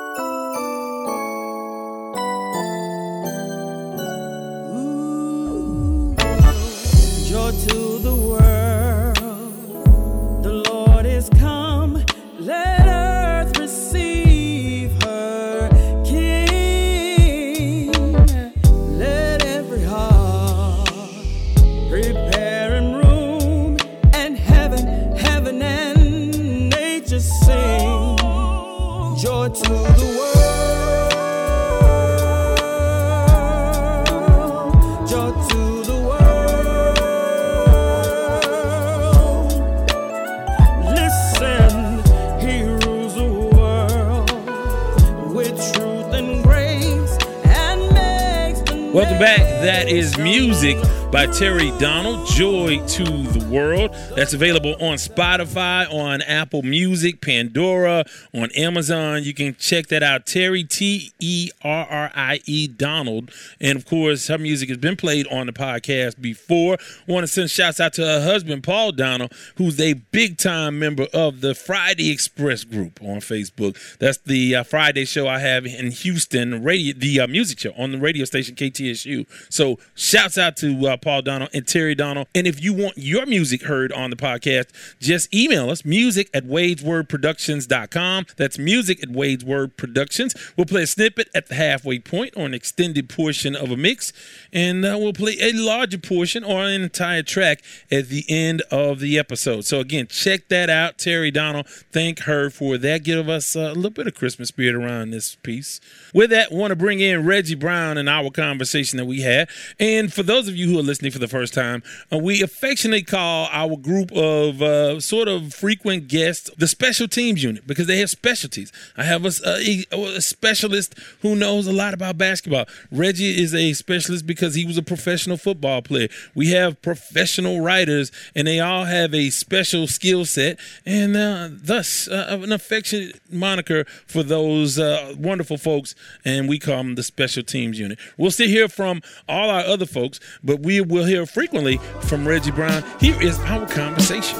[50.21, 50.77] music
[51.11, 53.93] by Terrie Donald, Joy to the World.
[54.15, 59.23] That's available on Spotify, on Apple Music, Pandora, on Amazon.
[59.23, 60.25] You can check that out.
[60.25, 63.29] Terrie, T E R R I E Donald.
[63.59, 66.77] And of course, her music has been played on the podcast before.
[67.07, 71.07] Want to send shouts out to her husband, Paul Donald, who's a big time member
[71.13, 73.77] of the Friday Express group on Facebook.
[73.97, 77.91] That's the uh, Friday show I have in Houston, radio, the uh, music show on
[77.91, 79.25] the radio station KTSU.
[79.49, 82.27] So shouts out to uh, Paul Donald and Terrie Donald.
[82.33, 86.45] And if you want your music heard on the podcast, just email us music at
[86.45, 88.25] wadeswordproductions.com.
[88.37, 90.35] That's music at Wade's Word Productions.
[90.55, 94.13] We'll play a snippet at the halfway point or an extended portion of a mix,
[94.53, 98.99] and uh, we'll play a larger portion or an entire track at the end of
[98.99, 99.65] the episode.
[99.65, 100.97] So, again, check that out.
[100.97, 103.03] Terrie Donald, thank her for that.
[103.03, 105.79] Give us a little bit of Christmas spirit around this piece.
[106.13, 109.49] With that, want to bring in Reggie Brown and our conversation that we had.
[109.79, 113.01] And for those of you who are listening for the first time, uh, we affectionately
[113.03, 117.99] call our group of uh, sort of frequent guests the special teams unit because they
[117.99, 118.73] have specialties.
[118.97, 122.65] I have a, a, a, specialist who knows a lot about basketball.
[122.91, 126.09] Reggie is a specialist because he was a professional football player.
[126.35, 132.09] We have professional writers, and they all have a special skill set, and uh, thus
[132.09, 137.43] uh, an affectionate moniker for those uh, wonderful folks and we call them the special
[137.43, 137.97] teams unit.
[138.17, 142.51] We'll still hear from all our other folks, but we will hear frequently from Reggie
[142.51, 142.83] Brown.
[142.99, 144.39] Here is our conversation.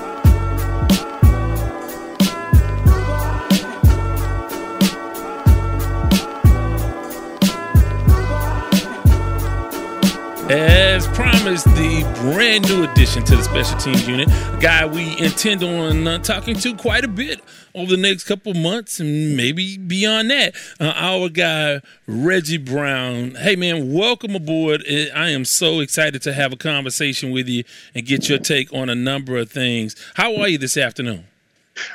[10.52, 12.02] As promised, the
[12.34, 16.56] brand new addition to the special teams unit, a guy we intend on uh, talking
[16.56, 17.40] to quite a bit
[17.76, 20.56] over the next couple months and maybe beyond that.
[20.80, 23.36] Uh, our guy, Reggie Brown.
[23.36, 24.84] Hey, man, welcome aboard.
[24.88, 27.64] I am so excited to have a conversation with you
[27.96, 29.96] and get your take on a number of things.
[30.16, 31.26] How are you this afternoon?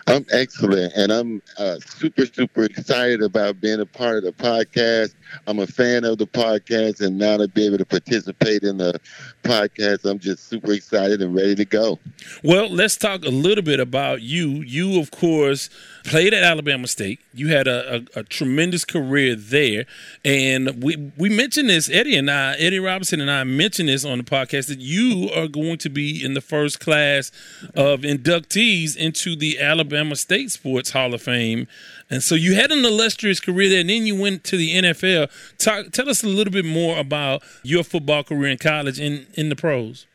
[0.07, 5.15] I'm excellent, and I'm uh, super, super excited about being a part of the podcast.
[5.47, 9.01] I'm a fan of the podcast, and now to be able to participate in the
[9.43, 11.99] podcast, I'm just super excited and ready to go.
[12.43, 14.63] Well, let's talk a little bit about you.
[14.63, 15.69] You, of course,
[16.05, 17.21] played at Alabama State.
[17.35, 19.87] You had a, a, a tremendous career there,
[20.25, 21.91] and we we mentioned this.
[21.91, 25.49] Eddie and I, Eddie Robinson and I mentioned this on the podcast that you are
[25.49, 27.31] going to be in the first class
[27.75, 31.67] of inductees into the Alabama State Sports Hall of Fame.
[32.09, 35.31] And so you had an illustrious career there, and then you went to the NFL.
[35.59, 39.49] Talk, tell us a little bit more about your football career in college and in
[39.49, 40.07] the pros.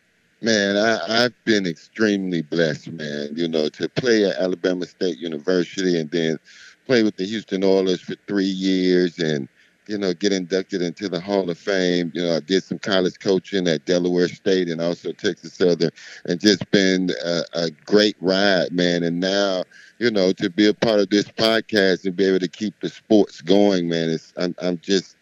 [0.41, 3.29] Man, I, I've been extremely blessed, man.
[3.35, 6.39] You know, to play at Alabama State University and then
[6.87, 9.47] play with the Houston Oilers for three years and–
[9.87, 12.11] you know, get inducted into the Hall of Fame.
[12.13, 15.91] You know, I did some college coaching at Delaware State and also Texas Southern,
[16.25, 19.03] and just been a, a great ride, man.
[19.03, 19.63] And now,
[19.99, 22.89] you know, to be a part of this podcast and be able to keep the
[22.89, 25.15] sports going, man, it's I'm, I'm just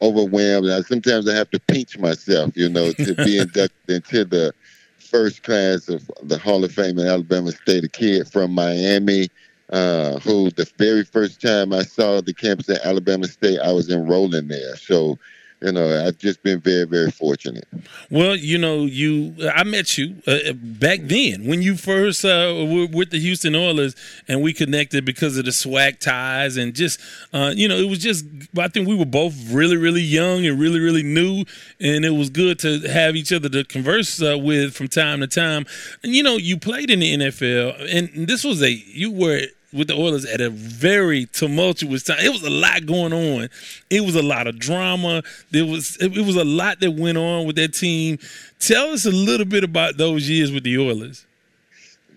[0.00, 0.68] overwhelmed.
[0.68, 4.52] I, sometimes I have to pinch myself, you know, to be inducted into the
[4.98, 7.84] first class of the Hall of Fame in Alabama State.
[7.84, 9.28] A kid from Miami
[9.72, 13.90] uh, who the very first time I saw the campus at Alabama State, I was
[13.90, 14.76] enrolling there.
[14.76, 15.18] So,
[15.62, 17.66] you know, I've just been very, very fortunate.
[18.10, 22.86] Well, you know, you I met you uh, back then when you first uh, were
[22.86, 23.94] with the Houston Oilers,
[24.28, 27.00] and we connected because of the SWAC ties and just,
[27.32, 28.26] uh, you know, it was just.
[28.58, 31.44] I think we were both really, really young and really, really new,
[31.80, 35.26] and it was good to have each other to converse uh, with from time to
[35.28, 35.64] time.
[36.02, 39.88] And you know, you played in the NFL, and this was a you were with
[39.88, 42.18] the Oilers at a very tumultuous time.
[42.20, 43.48] It was a lot going on.
[43.90, 45.22] It was a lot of drama.
[45.50, 48.18] There was it, was a lot that went on with that team.
[48.58, 51.26] Tell us a little bit about those years with the Oilers.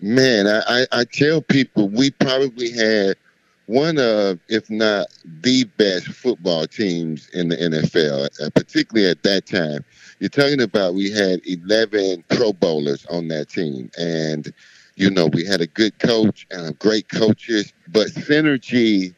[0.02, 3.16] Man, I, I, I tell people we probably had
[3.66, 5.06] one of, if not
[5.42, 9.84] the best football teams in the NFL, uh, particularly at that time.
[10.18, 14.52] You're talking about we had 11 Pro Bowlers on that team, and
[14.96, 19.14] you know, we had a good coach and great coaches, but synergy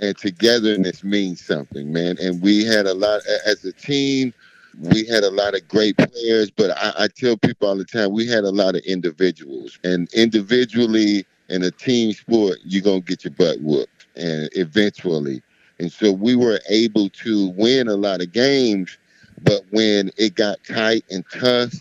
[0.00, 2.16] and togetherness means something, man.
[2.20, 4.34] And we had a lot as a team.
[4.78, 8.12] We had a lot of great players, but I, I tell people all the time
[8.12, 13.24] we had a lot of individuals, and individually in a team sport, you're gonna get
[13.24, 15.42] your butt whooped, and eventually.
[15.78, 18.96] And so we were able to win a lot of games,
[19.42, 21.74] but when it got tight and tough,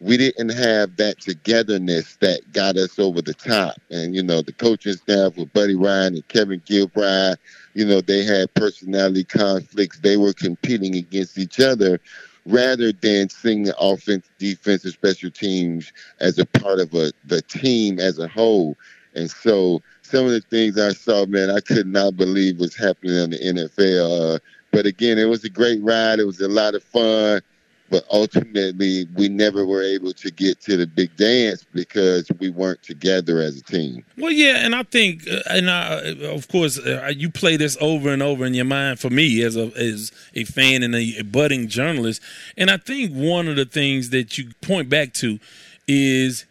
[0.00, 3.76] we didn't have that togetherness that got us over the top.
[3.90, 7.36] And, you know, the coaching staff with Buddy Ryan and Kevin Gilbride,
[7.74, 9.98] you know, they had personality conflicts.
[9.98, 12.00] They were competing against each other
[12.46, 17.42] rather than seeing the offense, defense, and special teams as a part of a, the
[17.42, 18.76] team as a whole.
[19.14, 23.16] And so some of the things I saw, man, I could not believe was happening
[23.16, 24.36] in the NFL.
[24.36, 24.38] Uh,
[24.70, 26.20] but again, it was a great ride.
[26.20, 27.42] It was a lot of fun
[27.90, 32.82] but ultimately we never were able to get to the big dance because we weren't
[32.82, 34.04] together as a team.
[34.16, 38.10] Well, yeah, and I think, uh, and I, of course, uh, you play this over
[38.10, 41.68] and over in your mind for me as a as a fan and a budding
[41.68, 42.22] journalist,
[42.56, 45.38] and I think one of the things that you point back to
[45.86, 46.44] is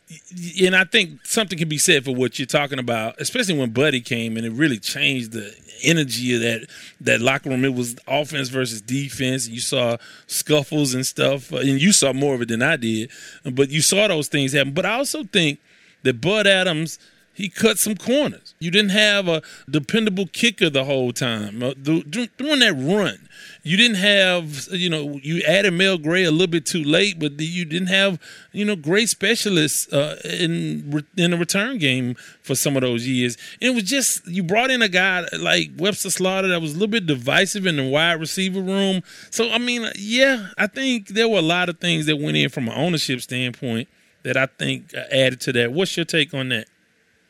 [0.64, 4.02] and I think something can be said for what you're talking about, especially when Buddy
[4.02, 6.68] came and it really changed the energy of that
[7.02, 7.66] that locker room.
[7.66, 9.48] It was offense versus defense.
[9.48, 13.12] You saw scuffles and stuff, and you saw more of it than I did.
[13.44, 14.74] But you saw those things happen.
[14.74, 15.60] But I also think
[16.04, 17.00] that Bud Adams
[17.38, 18.56] he cut some corners.
[18.58, 23.30] You didn't have a dependable kicker the whole time uh, during that run.
[23.68, 27.40] You didn't have, you know, you added Mel Gray a little bit too late, but
[27.40, 28.20] you didn't have,
[28.54, 33.38] you know, great specialists uh, in in the return game for some of those years.
[33.62, 36.74] And it was just you brought in a guy like Webster Slaughter that was a
[36.76, 39.04] little bit divisive in the wide receiver room.
[39.32, 42.50] So I mean, yeah, I think there were a lot of things that went in
[42.50, 43.90] from an ownership standpoint
[44.24, 45.74] that I think added to that.
[45.74, 46.68] What's your take on that?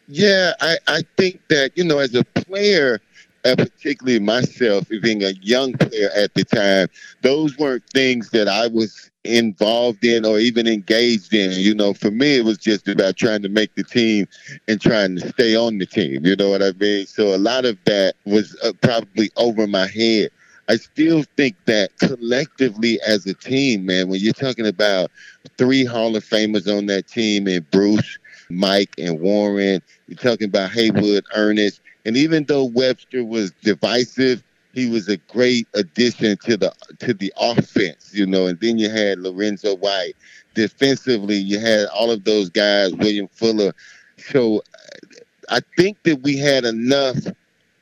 [0.07, 3.01] Yeah, I, I think that, you know, as a player,
[3.45, 6.87] uh, particularly myself, being a young player at the time,
[7.21, 11.51] those weren't things that I was involved in or even engaged in.
[11.51, 14.27] You know, for me, it was just about trying to make the team
[14.67, 16.25] and trying to stay on the team.
[16.25, 17.05] You know what I mean?
[17.05, 20.29] So a lot of that was uh, probably over my head.
[20.69, 25.11] I still think that collectively as a team, man, when you're talking about
[25.57, 28.17] three Hall of Famers on that team and Bruce,
[28.49, 34.41] Mike, and Warren, you're talking about Haywood, Ernest, and even though Webster was divisive,
[34.73, 38.47] he was a great addition to the to the offense, you know.
[38.47, 40.15] And then you had Lorenzo White.
[40.55, 43.73] Defensively, you had all of those guys, William Fuller.
[44.17, 45.05] So uh,
[45.49, 47.17] I think that we had enough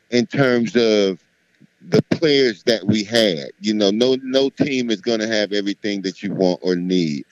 [0.10, 1.20] in terms of
[1.82, 3.50] the players that we had.
[3.62, 7.26] You know, no no team is going to have everything that you want or need.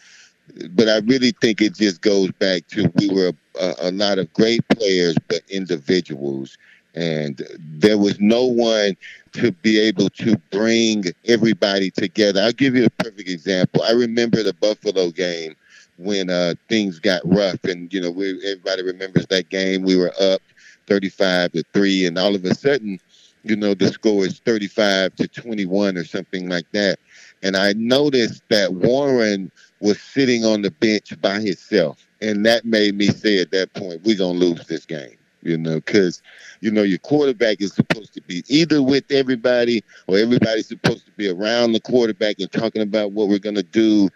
[0.72, 4.32] But I really think it just goes back to we were a, a lot of
[4.34, 6.58] great players, but individuals.
[6.96, 8.96] And there was no one
[9.34, 12.42] to be able to bring everybody together.
[12.42, 13.82] I'll give you a perfect example.
[13.82, 15.56] I remember the Buffalo game
[15.98, 19.84] when uh, things got rough, and you know, we, everybody remembers that game.
[19.84, 20.42] We were up
[20.88, 23.00] 35 to three, and all of a sudden,
[23.44, 27.00] you know, the score is 35 to 21 or something like that.
[27.42, 32.96] And I noticed that Warren was sitting on the bench by himself, and that made
[32.96, 36.22] me say at that point, we're gonna lose this game you know, because,
[36.62, 41.12] you know, your quarterback is supposed to be either with everybody or everybody's supposed to
[41.12, 44.10] be around the quarterback and talking about what we're to do.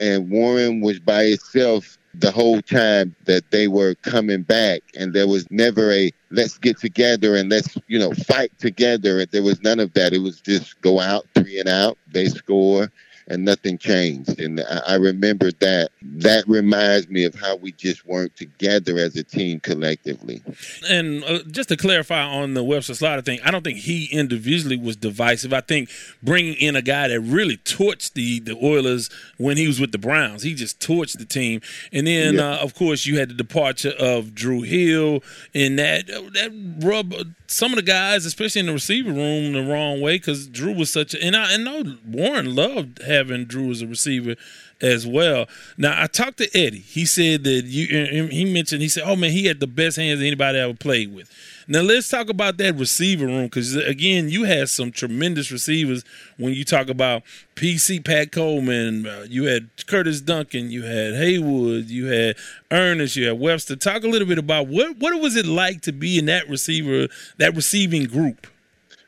[0.00, 4.82] And Warren was by himself the whole time that they were coming back.
[4.96, 9.24] And there was never a let's get together and let's, you know, fight together.
[9.26, 10.12] There was none of that.
[10.12, 12.90] It was just go out, three and out, they score,
[13.28, 14.40] and nothing changed.
[14.40, 15.90] And I, I remember that.
[16.02, 20.42] That reminds me of how we just weren't together as a team collectively.
[20.88, 24.76] And uh, just to clarify on the Webster Slaughter thing, I don't think he individually
[24.76, 25.52] was divisive.
[25.52, 25.90] I think
[26.22, 29.98] bringing in a guy that really torched the the Oilers when he was with the
[29.98, 31.60] Browns, he just torched the team.
[31.92, 32.52] And then, yeah.
[32.52, 35.22] uh, of course, you had the departure of Drew Hill,
[35.54, 37.14] and that that rub
[37.46, 40.92] some of the guys, especially in the receiver room, the wrong way because Drew was
[40.92, 41.22] such a.
[41.22, 44.36] And I, I know Warren loved having Drew as a receiver
[44.80, 45.46] as well.
[45.76, 46.78] Now I talked to Eddie.
[46.78, 48.26] He said that you.
[48.26, 51.30] He mentioned he said, "Oh man, he had the best hands anybody ever played with."
[51.66, 56.04] Now let's talk about that receiver room because again, you had some tremendous receivers
[56.36, 57.22] when you talk about
[57.56, 59.06] PC Pat Coleman.
[59.06, 62.36] Uh, you had Curtis Duncan, you had Haywood, you had
[62.70, 63.76] Ernest, you had Webster.
[63.76, 67.08] Talk a little bit about what what was it like to be in that receiver
[67.38, 68.46] that receiving group.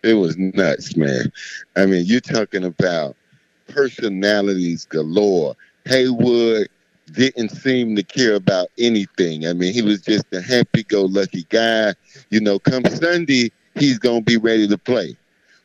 [0.02, 1.32] It was nuts, man.
[1.74, 3.16] I mean, you're talking about
[3.76, 5.54] personalities galore.
[5.84, 6.68] Haywood
[7.12, 9.46] didn't seem to care about anything.
[9.46, 11.94] I mean, he was just a happy-go-lucky guy.
[12.30, 15.16] You know, come Sunday, he's gonna be ready to play.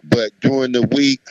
[0.03, 1.21] But during the week,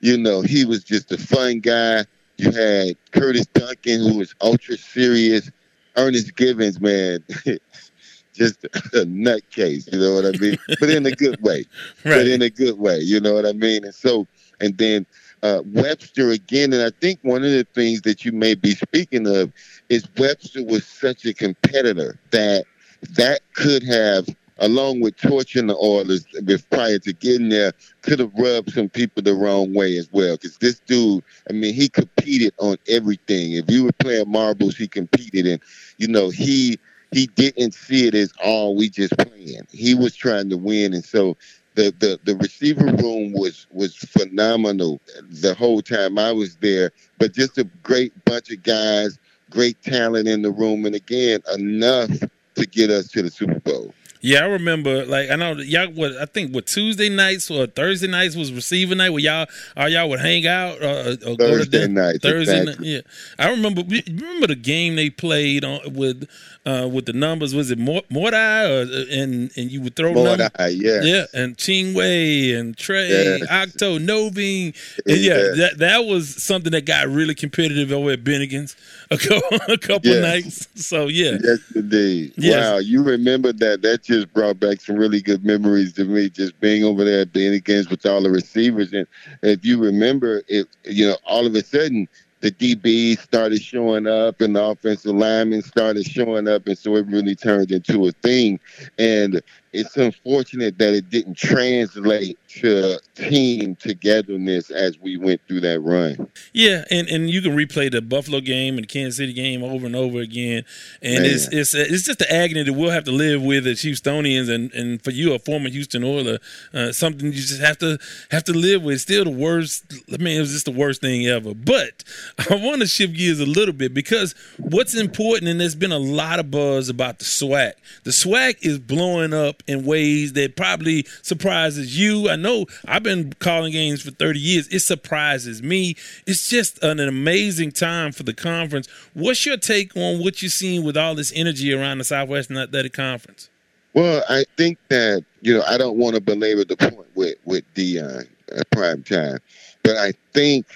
[0.00, 2.04] you know, he was just a fun guy.
[2.36, 5.50] You had Curtis Duncan, who was ultra serious.
[5.96, 7.22] Ernest Givens, man,
[8.34, 9.90] just a nutcase.
[9.92, 10.58] You know what I mean?
[10.80, 11.64] but in a good way.
[12.04, 12.16] Right.
[12.16, 12.98] But in a good way.
[12.98, 13.84] You know what I mean?
[13.84, 14.26] And so,
[14.60, 15.06] and then
[15.44, 19.26] uh, Webster again, and I think one of the things that you may be speaking
[19.28, 19.52] of
[19.90, 22.64] is Webster was such a competitor that
[23.10, 24.26] that could have,
[24.58, 26.24] along with torching the Oilers
[26.70, 30.36] prior to getting there, could have rubbed some people the wrong way as well.
[30.36, 33.52] Because this dude, I mean, he competed on everything.
[33.52, 35.60] If you were playing marbles, he competed, and
[35.98, 36.78] you know he
[37.12, 39.66] he didn't see it as all oh, we just playing.
[39.70, 41.36] He was trying to win, and so
[41.74, 46.92] the, the, the receiver room was was phenomenal the whole time I was there.
[47.18, 49.18] But just a great bunch of guys,
[49.50, 52.10] great talent in the room, and again enough
[52.54, 53.92] to get us to the Super Bowl.
[54.24, 55.04] Yeah, I remember.
[55.04, 55.88] Like I know y'all.
[55.88, 59.46] What I think what Tuesday nights or Thursday nights was receiving night where y'all
[59.76, 62.22] all y'all would hang out uh, uh, or, or Thursday night.
[62.22, 62.94] Thursday exactly.
[62.94, 63.04] night.
[63.04, 63.82] Yeah, I remember.
[63.82, 66.26] Remember the game they played on with
[66.64, 67.54] uh, with the numbers.
[67.54, 72.58] Was it Mordai or uh, and and you would throw Mordai, yeah, yeah, and Chingwe
[72.58, 73.42] and Trey, yes.
[73.50, 74.74] Octo, Novine,
[75.06, 78.74] and yeah, yeah, that that was something that got really competitive over at Bennigan's
[79.24, 80.22] a couple, a couple yes.
[80.22, 80.86] nights.
[80.86, 82.32] So yeah, yes, indeed.
[82.36, 82.56] Yes.
[82.56, 83.82] Wow, you remember that?
[83.82, 86.30] That just brought back some really good memories to me.
[86.30, 89.06] Just being over there at Bennigan's with all the receivers, and
[89.42, 92.08] if you remember, it you know all of a sudden
[92.44, 97.06] the DBs started showing up and the offensive linemen started showing up, and so it
[97.06, 98.60] really turned into a thing.
[98.98, 99.40] And
[99.74, 106.28] it's unfortunate that it didn't translate to team togetherness as we went through that run.
[106.52, 109.86] Yeah, and, and you can replay the Buffalo game and the Kansas City game over
[109.86, 110.64] and over again,
[111.02, 111.24] and Man.
[111.24, 114.72] it's it's it's just the agony that we'll have to live with as Houstonians, and,
[114.72, 116.38] and for you, a former Houston Oiler,
[116.72, 117.98] uh, something you just have to
[118.30, 118.94] have to live with.
[118.94, 119.92] It's still the worst.
[120.12, 121.52] I mean, it was just the worst thing ever.
[121.52, 122.04] But
[122.50, 125.98] I want to shift gears a little bit because what's important, and there's been a
[125.98, 127.72] lot of buzz about the SWAC.
[128.04, 132.28] The SWAC is blowing up in ways that probably surprises you.
[132.28, 134.68] I know I've been calling games for 30 years.
[134.68, 135.96] It surprises me.
[136.26, 138.88] It's just an amazing time for the conference.
[139.14, 142.92] What's your take on what you're seeing with all this energy around the Southwestern Athletic
[142.92, 143.48] Conference?
[143.94, 147.64] Well, I think that, you know, I don't want to belabor the point with, with
[147.74, 149.38] Deion at prime time,
[149.84, 150.66] but I think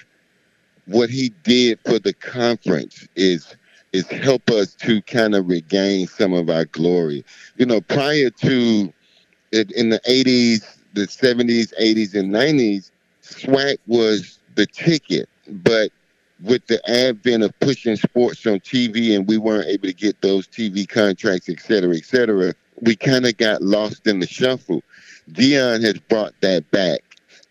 [0.85, 3.55] what he did for the conference is
[3.91, 7.25] is help us to kind of regain some of our glory.
[7.57, 8.93] You know, prior to
[9.51, 12.91] in the 80s, the 70s, 80s, and 90s,
[13.23, 15.27] SWAC was the ticket.
[15.47, 15.91] But
[16.43, 20.47] with the advent of pushing sports on TV and we weren't able to get those
[20.47, 24.83] TV contracts, et cetera, et cetera, we kind of got lost in the shuffle.
[25.31, 27.01] Deion has brought that back.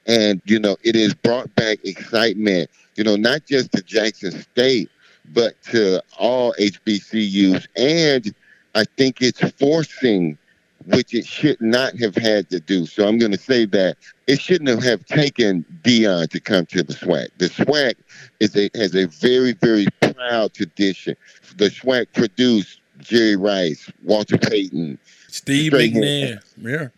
[0.06, 4.88] And, you know, it has brought back excitement, you know, not just to Jackson State,
[5.32, 7.66] but to all HBCUs.
[7.76, 8.34] And
[8.74, 10.38] I think it's forcing,
[10.86, 12.86] which it should not have had to do.
[12.86, 16.94] So I'm going to say that it shouldn't have taken Deion to come to the
[16.94, 17.28] SWAC.
[17.38, 17.94] The SWAC
[18.40, 21.16] is a, has a very, very proud tradition.
[21.56, 24.98] The SWAC produced Jerry Rice, Walter Payton,
[25.28, 26.40] Steve McNair.
[26.60, 26.88] Yeah.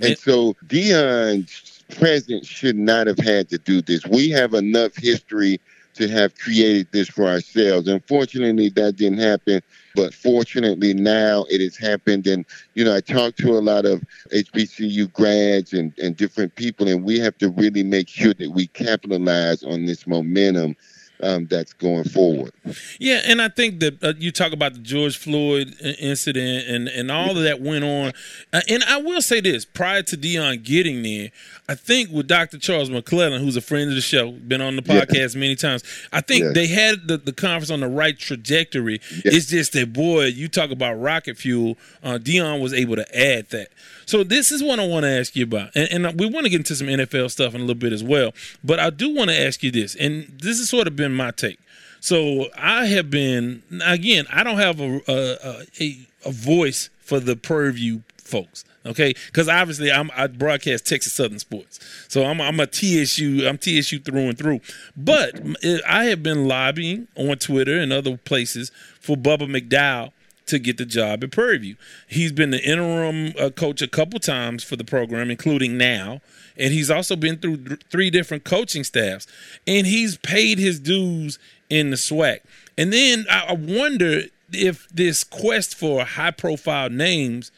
[0.00, 4.04] And so Deion's presence should not have had to do this.
[4.06, 5.60] We have enough history
[5.94, 7.88] to have created this for ourselves.
[7.88, 9.60] Unfortunately, that didn't happen.
[9.94, 12.26] But fortunately, now it has happened.
[12.26, 16.88] And, you know, I talked to a lot of HBCU grads and, and different people,
[16.88, 20.76] and we have to really make sure that we capitalize on this momentum
[21.20, 22.52] um, that's going forward.
[22.98, 27.10] Yeah, and I think that uh, you talk about the George Floyd incident and, and
[27.10, 28.12] all of that went on.
[28.52, 31.30] Uh, and I will say this prior to Deion getting there,
[31.68, 32.58] I think with Dr.
[32.58, 36.20] Charles McClelland, who's a friend of the show, been on the podcast many times, I
[36.20, 39.00] think they had the, the conference on the right trajectory.
[39.24, 43.50] It's just that, boy, you talk about rocket fuel, uh, Deion was able to add
[43.50, 43.68] that.
[44.06, 46.50] So this is what I want to ask you about, and, and we want to
[46.50, 48.32] get into some NFL stuff in a little bit as well.
[48.62, 51.30] But I do want to ask you this, and this is sort of been my
[51.30, 51.58] take.
[52.00, 54.26] So I have been again.
[54.30, 59.14] I don't have a a, a, a voice for the Prairie folks, okay?
[59.26, 63.46] Because obviously I'm I broadcast Texas Southern sports, so I'm I'm a TSU.
[63.46, 64.60] I'm TSU through and through.
[64.96, 65.40] But
[65.88, 70.12] I have been lobbying on Twitter and other places for Bubba McDowell
[70.46, 71.76] to get the job at Prairie View.
[72.06, 76.20] He's been the interim uh, coach a couple times for the program, including now,
[76.56, 79.26] and he's also been through th- three different coaching staffs,
[79.66, 81.38] and he's paid his dues
[81.68, 82.40] in the SWAC.
[82.76, 87.50] And then I, I wonder if this quest for high-profile names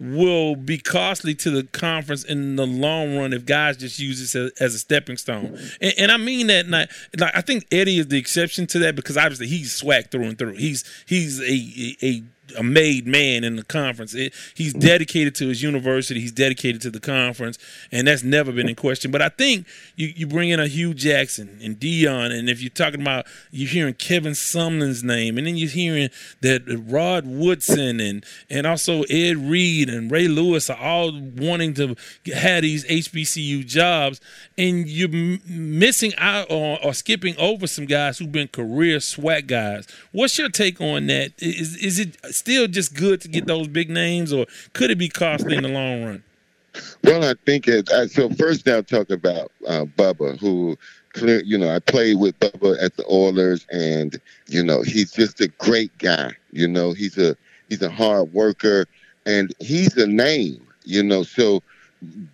[0.00, 4.34] will be costly to the conference in the long run if guys just use this
[4.34, 5.58] as, as a stepping stone.
[5.80, 8.96] And, and, I mean that not like I think Eddie is the exception to that
[8.96, 10.54] because obviously he's SWAC through and through.
[10.54, 11.44] He's he's a
[12.04, 12.22] a, a
[12.62, 14.14] made man in the conference.
[14.14, 16.20] It, he's dedicated to his university.
[16.20, 17.58] He's dedicated to the conference,
[17.90, 19.10] and that's never been in question.
[19.10, 19.66] But I think
[19.96, 23.68] you, you bring in a Hue Jackson and Deion, and if you're talking about you're
[23.68, 29.36] hearing Kevin Sumlin's name, and then you're hearing that Rod Woodson and and also Ed
[29.36, 31.96] Reed and Ray Lewis are all wanting to
[32.34, 34.20] have these HBCU jobs,
[34.56, 39.46] and you're m- missing out or, or skipping over some guys who've been career SWAC
[39.46, 39.86] guys.
[40.12, 41.32] What's your take on that?
[41.38, 45.08] Is is it still just good to get those big names, or could it be
[45.08, 46.24] costly in the long run?
[47.02, 47.88] Well, I think it.
[48.10, 50.76] So first, I'll talk about uh, Bubba, who
[51.12, 51.42] clear.
[51.42, 55.48] You know, I played with Bubba at the Oilers, and you know, he's just a
[55.58, 56.32] great guy.
[56.52, 57.36] You know, he's a
[57.68, 58.86] he's a hard worker,
[59.26, 60.66] and he's a name.
[60.84, 61.62] You know, so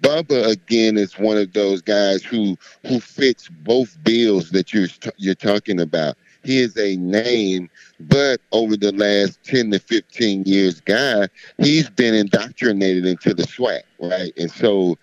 [0.03, 5.35] Bubba again is one of those guys who who fits both bills that you're you're
[5.35, 6.17] talking about.
[6.43, 7.69] He is a name,
[8.01, 11.29] but over the last 10 to 15 years, guy,
[11.59, 14.33] he's been indoctrinated into the SWAC, right?
[14.39, 14.97] And so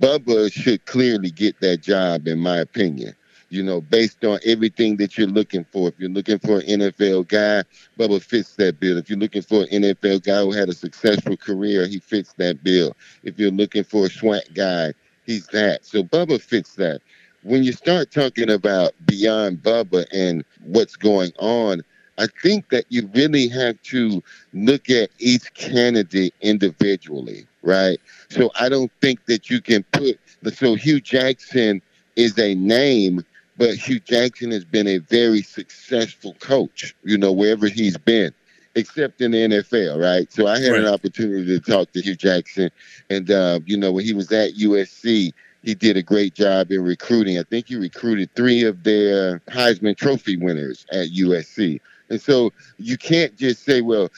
[0.00, 3.14] Bubba should clearly get that job, in my opinion.
[3.48, 5.88] You know, based on everything that you're looking for.
[5.88, 7.62] If you're looking for an NFL guy,
[7.96, 8.98] Bubba fits that bill.
[8.98, 12.64] If you're looking for an NFL guy who had a successful career, he fits that
[12.64, 12.96] bill.
[13.22, 14.94] If you're looking for a SWAC guy,
[15.24, 15.86] he's that.
[15.86, 17.00] So Bubba fits that
[17.46, 21.82] when you start talking about beyond Bubba and what's going on,
[22.18, 24.22] I think that you really have to
[24.52, 27.98] look at each candidate individually, right?
[28.30, 30.18] So I don't think that you can put
[30.52, 31.82] so Hue Jackson
[32.16, 33.24] is a name,
[33.56, 38.32] but Hue Jackson has been a very successful coach, you know, wherever he's been,
[38.74, 40.32] except in the NFL, right?
[40.32, 40.80] So I had right.
[40.80, 42.70] an opportunity to talk to Hue Jackson,
[43.08, 45.32] and uh, you know, when he was at USC,
[45.66, 47.40] he did a great job in recruiting.
[47.40, 51.80] I think he recruited three of their Heisman Trophy winners at USC.
[52.08, 54.08] And so you can't just say, well,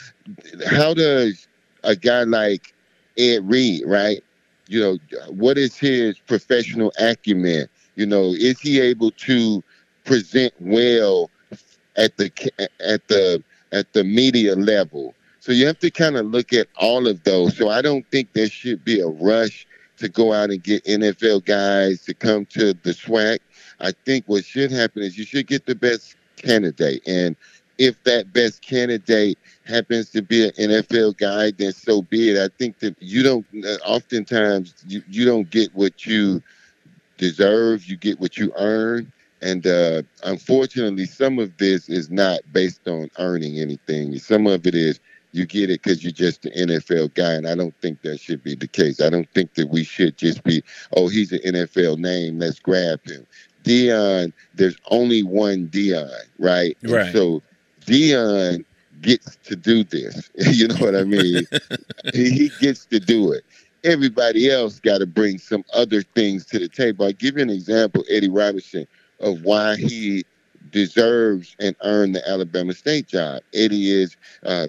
[0.67, 1.49] how does
[1.85, 2.75] a guy like
[3.17, 4.23] Ed Reed, right?
[4.67, 4.99] You know,
[5.31, 7.67] what is his professional acumen?
[7.97, 9.65] You know, is he able to
[10.05, 11.31] present well
[11.97, 12.31] at the
[12.79, 13.43] at the
[13.73, 15.15] at the media level?
[15.41, 17.57] So you have to kind of look at all of those.
[17.57, 19.67] So I don't think there should be a rush
[19.99, 23.39] to go out and get NFL guys to come to the SWAC.
[23.81, 27.03] I think what should happen is you should get the best candidate.
[27.07, 27.37] And
[27.79, 32.39] if that best candidate happens to be an NFL guy, then so be it.
[32.39, 33.47] I think that you don't.
[33.85, 36.43] Oftentimes, you, you don't get what you
[37.17, 37.87] deserve.
[37.87, 39.13] You get what you earn.
[39.41, 44.19] And uh, unfortunately, some of this is not based on earning anything.
[44.19, 44.99] Some of it is
[45.33, 48.43] you get it because you're just an NFL guy, and I don't think that should
[48.43, 49.01] be the case.
[49.01, 50.63] I don't think that we should just be,
[50.97, 53.27] oh, he's an NFL name, let's grab him.
[53.65, 56.77] Deion, there's only one Deion, right?
[56.83, 57.07] Right.
[57.07, 57.43] And so
[57.87, 58.65] Deion
[59.01, 60.31] gets to do this.
[60.53, 61.47] you know what I mean?
[62.15, 63.45] he, he gets to do it.
[63.85, 67.05] Everybody else got to bring some other things to the table.
[67.05, 68.87] I'll give you an example, Eddie Robinson,
[69.21, 70.25] of why he
[70.71, 73.43] deserves and earned the Alabama State job.
[73.55, 74.67] Eddie is uh,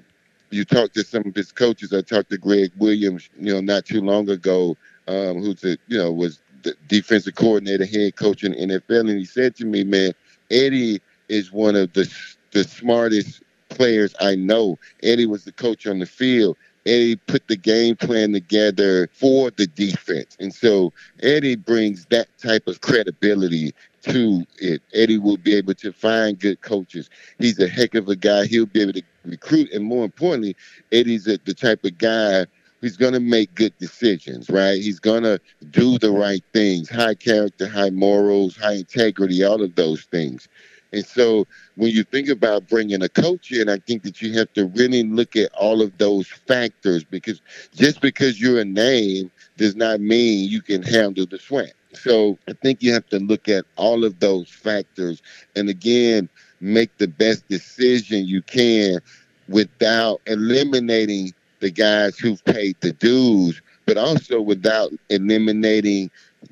[0.52, 1.94] you talk to some of his coaches.
[1.94, 4.76] I talked to Gregg Williams, you know, not too long ago,
[5.08, 9.26] um, who's a, you know was the defensive coordinator, head coach in NFL, and he
[9.26, 10.14] said to me, "Man,
[10.52, 12.12] Eddie is one of the
[12.52, 14.78] the smartest players I know.
[15.04, 16.58] Eddie was the coach on the field.
[16.86, 20.38] Eddie put the game plan together for the defense.
[20.40, 23.74] And so Eddie brings that type of credibility
[24.04, 24.82] to it.
[24.94, 27.10] Eddie will be able to find good coaches.
[27.38, 28.46] He's a heck of a guy.
[28.46, 29.72] He'll be able to recruit.
[29.72, 30.56] And more importantly,
[30.92, 32.46] Eddie's the type of guy
[32.82, 34.82] who's going to make good decisions, right?
[34.82, 39.76] He's going to do the right things, high character, high morals, high integrity, all of
[39.76, 40.48] those things.
[40.92, 44.52] And so when you think about bringing a coach in, I think that you have
[44.54, 47.42] to really look at all of those factors because
[47.76, 51.74] just because you're a name does not mean you can handle the sweat.
[51.94, 55.22] So I think you have to look at all of those factors
[55.56, 56.30] and again,
[56.62, 59.00] make the best decision you can
[59.48, 66.10] without eliminating the guys who've paid the dues, but also without eliminating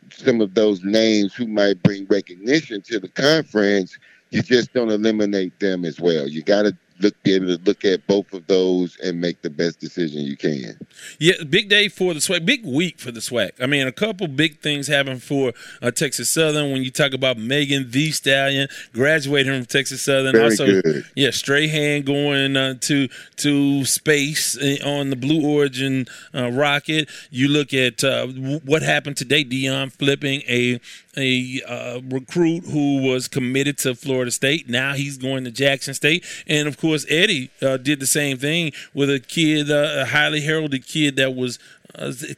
[0.09, 3.97] some of those names who might bring recognition to the conference
[4.29, 6.27] you just don't eliminate them as well.
[6.27, 9.49] You got to look be able to look at both of those and make the
[9.49, 10.77] best decision you can.
[11.19, 12.45] Yeah, big day for the SWAC.
[12.45, 13.51] Big week for the SWAC.
[13.61, 16.71] I mean, a couple big things happen for uh, Texas Southern.
[16.71, 21.05] When you talk about Megan Thee Stallion graduating from Texas Southern, Very also good.
[21.15, 23.07] yeah, Strahan going uh, to
[23.37, 27.09] to space uh, on the Blue Origin uh, rocket.
[27.29, 29.43] You look at uh, what happened today.
[29.43, 30.79] Deion flipping a
[31.17, 34.69] a uh, recruit who was committed to Florida State.
[34.69, 38.71] Now he's going to Jackson State, and of course Eddie uh, did the same thing
[38.93, 41.59] with a kid, uh, a highly heralded kid that was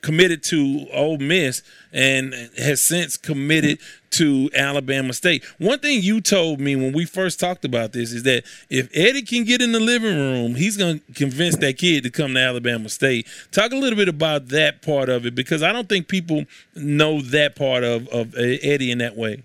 [0.01, 3.80] committed to Ole Miss and has since committed
[4.12, 5.43] to Alabama State.
[5.57, 9.22] One thing you told me when we first talked about this is that if Eddie
[9.22, 12.39] can get in the living room, he's going to convince that kid to come to
[12.39, 13.28] Alabama State.
[13.51, 16.45] Talk a little bit about that part of it because I don't think people
[16.76, 19.43] know that part of, of Eddie in that way.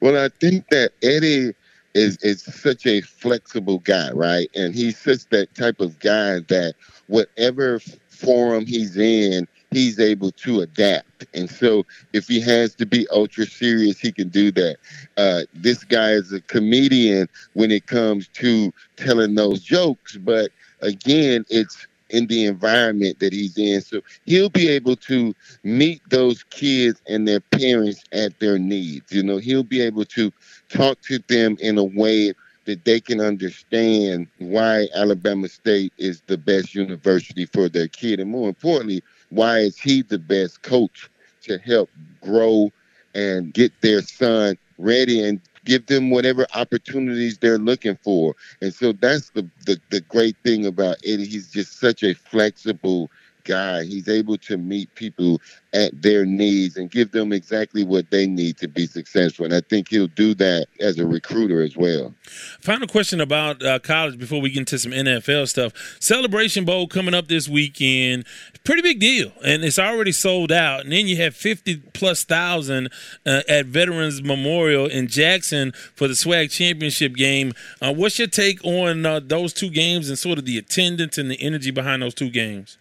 [0.00, 1.54] Well, I think that Eddie
[1.94, 4.50] is is such a flexible guy, right?
[4.54, 6.74] And he's such that type of guy that
[7.06, 7.80] whatever
[8.24, 11.26] forum he's in, he's able to adapt.
[11.34, 14.76] And so if he has to be ultra serious, he can do that.
[15.16, 20.50] Uh, this guy is a comedian when it comes to telling those jokes, but
[20.80, 23.80] again, it's in the environment that he's in.
[23.80, 29.10] So he'll be able to meet those kids and their parents at their needs.
[29.10, 30.32] You know, he'll be able to
[30.68, 32.34] talk to them in a way
[32.66, 38.20] that they can understand why Alabama State is the best university for their kid.
[38.20, 41.08] And more importantly, why is he the best coach
[41.42, 41.90] to help
[42.22, 42.70] grow
[43.14, 48.34] and get their son ready and give them whatever opportunities they're looking for.
[48.60, 51.26] And so that's the, the, the great thing about Eddie.
[51.26, 53.10] He's just such a flexible
[53.44, 53.84] guy.
[53.84, 55.40] He's able to meet people
[55.72, 59.44] at their needs and give them exactly what they need to be successful.
[59.44, 62.14] And I think he'll do that as a recruiter as well.
[62.60, 65.72] Final question about uh, college before we get into some NFL stuff.
[66.00, 68.24] Celebration Bowl coming up this weekend.
[68.64, 69.32] Pretty big deal.
[69.44, 70.80] And it's already sold out.
[70.80, 72.90] And then you have 50 plus thousand
[73.26, 77.52] uh, at Veterans Memorial in Jackson for the SWAC championship game.
[77.82, 81.30] Uh, what's your take on uh, those two games and sort of the attendance and
[81.30, 82.78] the energy behind those two games?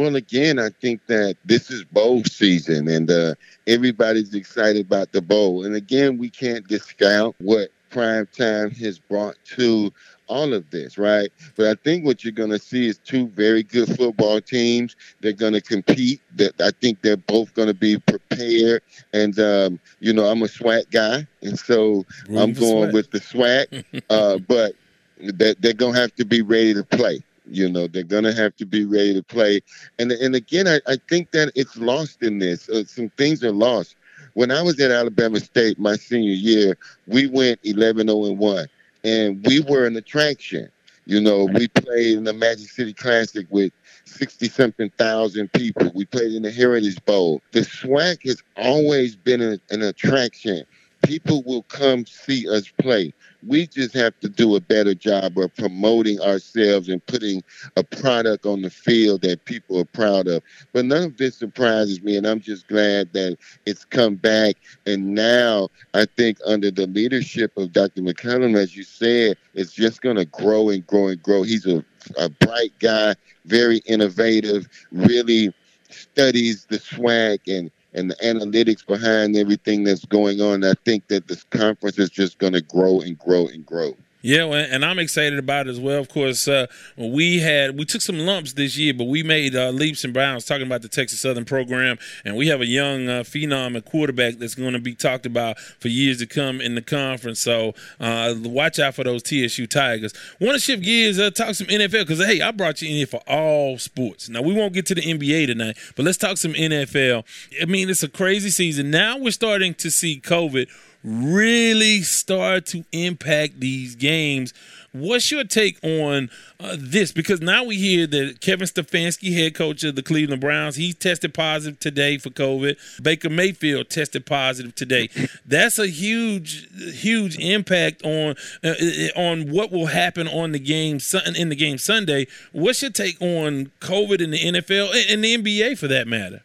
[0.00, 3.34] Well, again, I think that this is bowl season, and uh,
[3.66, 5.66] everybody's excited about the bowl.
[5.66, 9.92] And again, we can't discount what prime time has brought to
[10.26, 11.30] all of this, right?
[11.54, 14.96] But I think what you're going to see is two very good football teams.
[15.20, 16.22] They're going to compete.
[16.36, 18.80] That I think they're both going to be prepared.
[19.12, 23.20] And um, you know, I'm a SWAC guy, and so Room I'm going with the
[23.20, 23.84] SWAC.
[24.08, 24.72] uh, but
[25.18, 27.22] they're, they're going to have to be ready to play.
[27.50, 29.60] You know, they're going to have to be ready to play.
[29.98, 32.68] And and again, I, I think that it's lost in this.
[32.68, 33.96] Uh, some things are lost.
[34.34, 38.66] When I was at Alabama State my senior year, we went 11 0 1.
[39.04, 40.70] and we were an attraction.
[41.06, 43.72] You know, we played in the Magic City Classic with
[44.06, 45.90] 60 something thousand people.
[45.94, 47.42] We played in the Heritage Bowl.
[47.52, 50.64] The SWAC has always been an, an attraction.
[51.04, 53.12] People will come see us play.
[53.46, 57.42] We just have to do a better job of promoting ourselves and putting
[57.76, 60.42] a product on the field that people are proud of.
[60.72, 64.56] But none of this surprises me, and I'm just glad that it's come back.
[64.86, 68.02] And now I think under the leadership of Dr.
[68.02, 71.42] McCullum, as you said, it's just going to grow and grow and grow.
[71.42, 71.84] He's a,
[72.18, 73.14] a bright guy,
[73.46, 75.52] very innovative, really
[75.88, 80.64] studies the SWAC and and the analytics behind everything that's going on.
[80.64, 83.96] I think that this conference is just going to grow and grow and grow.
[84.22, 85.98] Yeah, and I'm excited about it as well.
[85.98, 86.66] Of course, uh,
[86.96, 90.44] we had we took some lumps this year, but we made uh, leaps and bounds.
[90.44, 94.34] Talking about the Texas Southern program, and we have a young uh, phenom at quarterback
[94.34, 97.40] that's going to be talked about for years to come in the conference.
[97.40, 100.12] So uh, watch out for those TSU Tigers.
[100.38, 101.18] Want to shift gears?
[101.18, 104.28] Uh, talk some NFL because hey, I brought you in here for all sports.
[104.28, 107.24] Now we won't get to the NBA tonight, but let's talk some NFL.
[107.62, 108.90] I mean, it's a crazy season.
[108.90, 110.68] Now we're starting to see COVID
[111.02, 114.52] really start to impact these games.
[114.92, 117.12] What's your take on uh, this?
[117.12, 121.32] Because now we hear that Kevin Stefanski, head coach of the Cleveland Browns, he tested
[121.32, 122.76] positive today for COVID.
[123.00, 125.08] Baker Mayfield tested positive today.
[125.46, 126.68] That's a huge,
[127.00, 128.34] huge impact on
[128.64, 128.74] uh,
[129.14, 130.98] on what will happen on the game
[131.36, 132.26] in the game Sunday.
[132.50, 136.42] What's your take on COVID in the NFL and the NBA for that matter?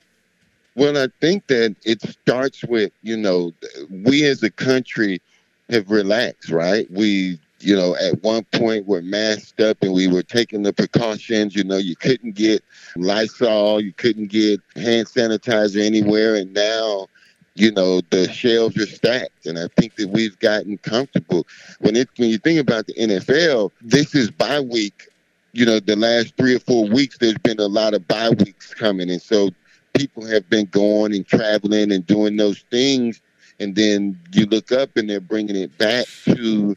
[0.76, 3.54] Well, I think that it starts with, you know,
[3.90, 5.22] we as a country
[5.70, 6.90] have relaxed, right?
[6.92, 11.56] We, you know, at one point were masked up and we were taking the precautions.
[11.56, 12.62] You know, you couldn't get
[12.98, 16.36] Lysol, you couldn't get hand sanitizer anywhere.
[16.36, 17.08] And now,
[17.56, 19.46] you know, the shelves are stacked.
[19.46, 21.48] And I think that we've gotten comfortable.
[21.80, 25.08] When it when you think about the NFL, this is bye week.
[25.54, 28.74] You know, the last three or four weeks, there's been a lot of bye weeks
[28.74, 29.10] coming.
[29.10, 29.52] And so
[29.96, 33.22] people have been going and traveling and doing those things,
[33.60, 36.76] and then you look up and they're bringing it back to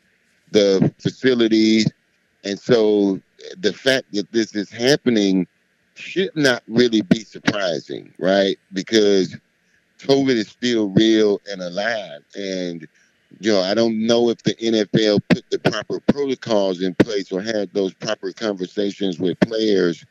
[0.53, 1.91] the facilities,
[2.45, 3.21] and so
[3.59, 5.47] the fact that this is happening
[5.95, 8.57] should not really be surprising, right?
[8.73, 9.37] Because
[9.99, 12.87] COVID is still real and alive, and
[13.41, 17.43] you know, I don't know if the NFL put the proper protocols in place or
[17.43, 20.05] had those proper conversations with players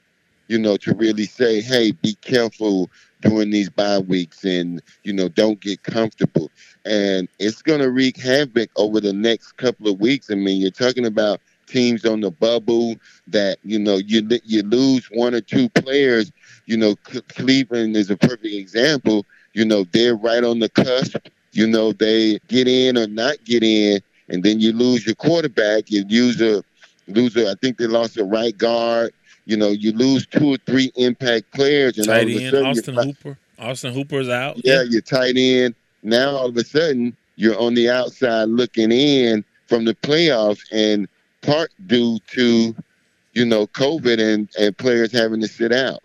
[0.47, 2.89] you know, to really say, hey, be careful
[3.21, 6.51] during these bye weeks and, you know, don't get comfortable.
[6.85, 10.29] And it's going to wreak havoc over the next couple of weeks.
[10.29, 12.95] I mean, you're talking about teams on the bubble
[13.27, 16.31] that, you know, you, you lose one or two players.
[16.65, 16.95] You know,
[17.29, 19.25] Cleveland is a perfect example.
[19.53, 21.17] You know, they're right on the cusp.
[21.51, 25.89] You know, they get in or not get in, and then you lose your quarterback.
[25.89, 26.63] You lose a,
[27.07, 29.11] lose a, I think they lost a right guard
[29.47, 33.37] you know, you lose two or three impact players, and tight all sudden, Austin Hooper.
[33.57, 34.57] Austin Hooper's out.
[34.63, 35.73] Yeah, you're tight end.
[36.03, 41.07] Now all of a sudden, you're on the outside looking in from the playoffs, and
[41.43, 42.75] part due to,
[43.33, 46.01] you know, COVID and and players having to sit out.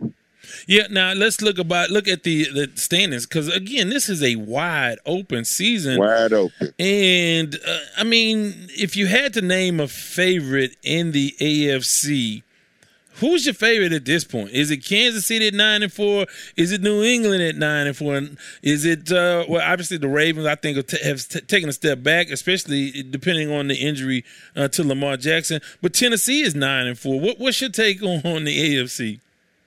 [0.68, 4.36] Yeah, now let's look about look at the the standings because again, this is a
[4.36, 5.98] wide open season.
[5.98, 6.72] Wide open.
[6.78, 12.44] And uh, I mean, if you had to name a favorite in the AFC,
[13.16, 14.50] Who's your favorite at this point?
[14.50, 16.26] Is it Kansas City at nine and four?
[16.56, 18.20] Is it New England at nine and four?
[18.62, 19.62] Is it uh, well?
[19.62, 23.74] Obviously, the Ravens I think have t- taken a step back, especially depending on the
[23.74, 24.24] injury
[24.56, 25.60] uh, to Lamar Jackson.
[25.80, 27.20] But Tennessee is nine and four.
[27.20, 29.20] What, what's your take on, on the AFC?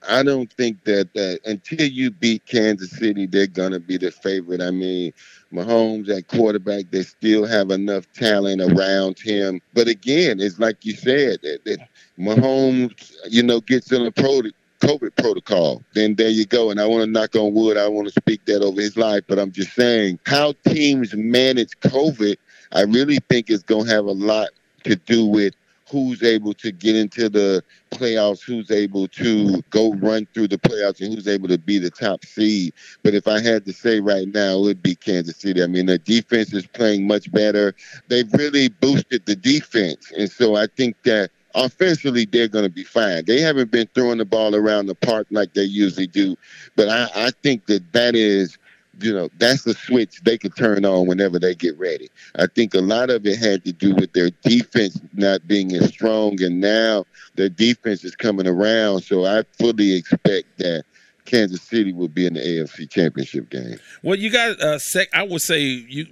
[0.08, 4.62] I don't think that, that until you beat Kansas City, they're gonna be the favorite.
[4.62, 5.14] I mean,
[5.52, 9.62] Mahomes at quarterback, they still have enough talent around him.
[9.74, 11.80] But again, it's like you said, that
[12.20, 14.42] Mahomes, you know, gets in a pro
[14.82, 16.70] COVID protocol, then there you go.
[16.70, 17.78] And I want to knock on wood.
[17.78, 21.72] I want to speak that over his life, but I'm just saying how teams manage
[21.80, 22.36] COVID,
[22.72, 24.50] I really think is going to have a lot
[24.84, 25.54] to do with
[25.90, 31.00] who's able to get into the playoffs, who's able to go run through the playoffs,
[31.00, 32.74] and who's able to be the top seed.
[33.04, 35.64] But if I had to say right now, it would be Kansas City.
[35.64, 37.76] I mean, the defense is playing much better.
[38.08, 40.12] They've really boosted the defense.
[40.18, 43.26] And so I think that offensively they're going to be fine.
[43.26, 46.36] They haven't been throwing the ball around the park like they usually do,
[46.76, 48.58] but I, I think that that is,
[49.02, 52.10] you know, that's the switch they can turn on whenever they get ready.
[52.38, 55.90] I think a lot of it had to do with their defense not being as
[55.90, 59.02] strong, and now their defense is coming around.
[59.02, 60.84] So I fully expect that
[61.26, 63.80] Kansas City will be in the AFC Championship game.
[64.04, 65.10] Well, you got uh, sec.
[65.14, 66.06] I would say you,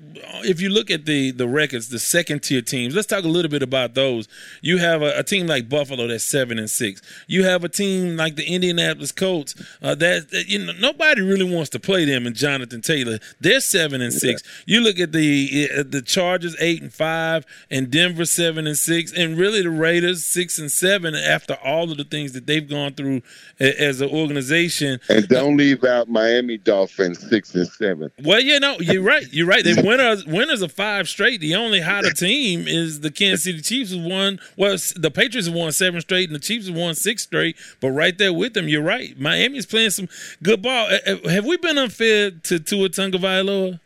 [0.43, 2.95] if you look at the the records, the second tier teams.
[2.95, 4.27] Let's talk a little bit about those.
[4.61, 7.01] You have a, a team like Buffalo that's seven and six.
[7.27, 11.49] You have a team like the Indianapolis Colts uh, that, that, you know nobody really
[11.49, 12.25] wants to play them.
[12.25, 14.41] And Jonathan Taylor, they're seven and six.
[14.65, 14.75] Yeah.
[14.75, 19.13] You look at the uh, the Chargers eight and five, and Denver seven and six,
[19.13, 21.13] and really the Raiders six and seven.
[21.13, 23.21] After all of the things that they've gone through
[23.59, 28.11] as an organization and don't leave out Miami Dolphins six and seven.
[28.23, 29.25] Well, you know, you're right.
[29.31, 29.63] You're right.
[29.63, 31.41] They winners winners of five straight.
[31.41, 35.55] The only hotter team is the Kansas City Chiefs who won well the Patriots have
[35.55, 37.57] won seven straight and the Chiefs have won six straight.
[37.79, 39.19] But right there with them, you're right.
[39.19, 40.09] Miami's playing some
[40.41, 40.87] good ball.
[40.89, 43.79] Eh, eh, have we been unfair to Tua Tagovailoa?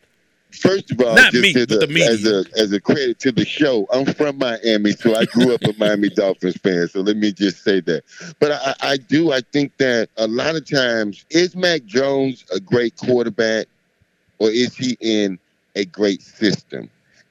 [0.52, 2.10] First of all, Not just me, as, but a, the media.
[2.10, 5.62] as a as a credit to the show, I'm from Miami, so I grew up
[5.64, 6.88] a Miami Dolphins fan.
[6.88, 8.04] So let me just say that.
[8.40, 9.32] But I, I do.
[9.34, 13.68] I think that a lot of times is Mac Jones a great quarterback,
[14.40, 15.38] or is he in
[15.76, 16.90] a great system?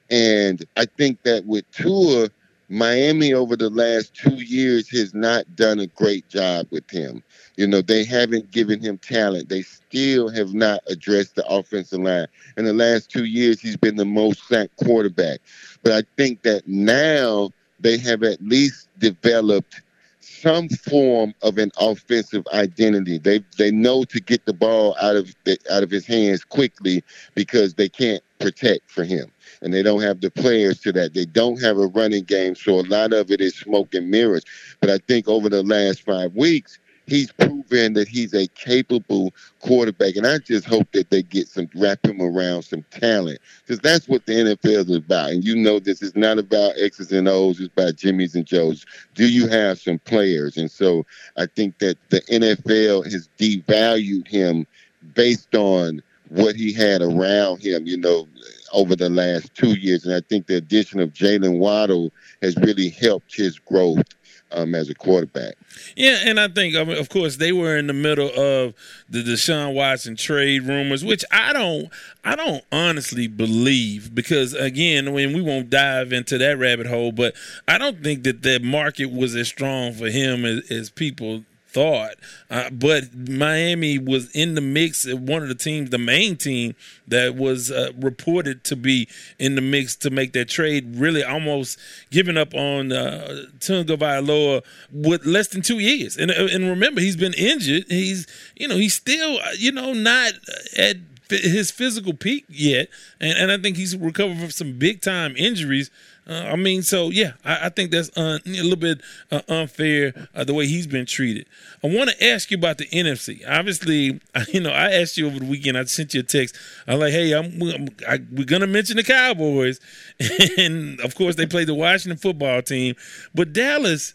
[0.09, 2.29] And I think that with Tua,
[2.69, 7.23] Miami over the last two years has not done a great job with him.
[7.57, 9.49] You know, they haven't given him talent.
[9.49, 12.27] They still have not addressed the offensive line.
[12.55, 15.39] In the last two years, he's been the most sacked quarterback.
[15.83, 17.49] But I think that now
[17.79, 19.81] they have at least developed
[20.19, 23.17] some form of an offensive identity.
[23.17, 27.03] They they know to get the ball out of the, out of his hands quickly
[27.33, 29.31] because they can't protect for him
[29.61, 31.13] and they don't have the players to that.
[31.13, 34.43] They don't have a running game, so a lot of it is smoke and mirrors.
[34.79, 40.15] But I think over the last five weeks, he's proven that he's a capable quarterback,
[40.15, 44.07] and I just hope that they get some wrap him around some talent because that's
[44.07, 45.31] what the NFL is about.
[45.31, 48.85] And you know, this is not about X's and O's; it's about Jimmys and Joes.
[49.15, 50.57] Do you have some players?
[50.57, 51.05] And so
[51.37, 54.67] I think that the NFL has devalued him
[55.13, 57.87] based on what he had around him.
[57.87, 58.27] You know,
[58.73, 60.05] over the last two years.
[60.05, 64.03] And I think the addition of Jaylen Waddle has really helped his growth
[64.51, 65.55] um, as a quarterback.
[65.95, 68.73] Yeah, and I think, I mean, of course, they were in the middle of
[69.09, 71.89] the Deshaun Watson trade rumors, which I don't,
[72.23, 77.35] I don't honestly believe because, again, when we won't dive into that rabbit hole, but
[77.67, 81.43] I don't think that the market was as strong for him as, as people
[81.77, 82.15] thought.
[82.49, 85.05] Uh, but Miami was in the mix.
[85.13, 86.73] One of the teams, the main team
[87.07, 89.07] that was uh, reported to be
[89.37, 91.77] in the mix to make that trade, really almost
[92.09, 96.17] giving up on uh, Tua Tagovailoa with less than two years.
[96.17, 97.85] And and remember, he's been injured.
[97.89, 98.25] He's
[98.55, 100.33] you know he's still you know not
[100.75, 100.97] at
[101.29, 102.87] his physical peak yet,
[103.19, 105.91] and, and I think he's recovered from some big time injuries.
[106.27, 109.01] Uh, I mean, so yeah, I, I think that's un, a little bit
[109.31, 111.45] uh, unfair uh, the way he's been treated.
[111.83, 113.47] I want to ask you about the NFC.
[113.47, 114.19] Obviously,
[114.53, 115.77] you know, I asked you over the weekend.
[115.77, 116.57] I sent you a text.
[116.85, 119.79] I'm like, hey, I'm, I'm I, we're gonna mention the Cowboys,
[120.57, 122.95] and of course they played the Washington football team,
[123.33, 124.13] but Dallas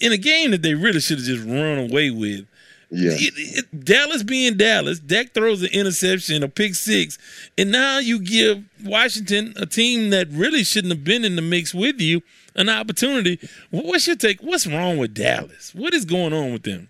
[0.00, 2.46] in a game that they really should have just run away with.
[2.90, 3.10] Yeah.
[3.12, 7.18] It, it, Dallas being Dallas, Dak throws an interception, a pick six,
[7.58, 11.74] and now you give Washington, a team that really shouldn't have been in the mix
[11.74, 12.22] with you,
[12.54, 13.38] an opportunity.
[13.70, 14.40] What's your take?
[14.40, 15.74] What's wrong with Dallas?
[15.74, 16.88] What is going on with them?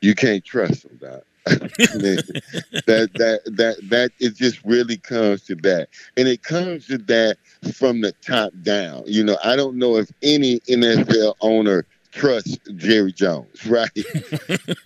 [0.00, 1.22] You can't trust them, Doc.
[1.44, 7.36] that that that that it just really comes to that, and it comes to that
[7.74, 9.02] from the top down.
[9.06, 11.84] You know, I don't know if any NFL owner
[12.14, 13.90] trust Jerry Jones, right?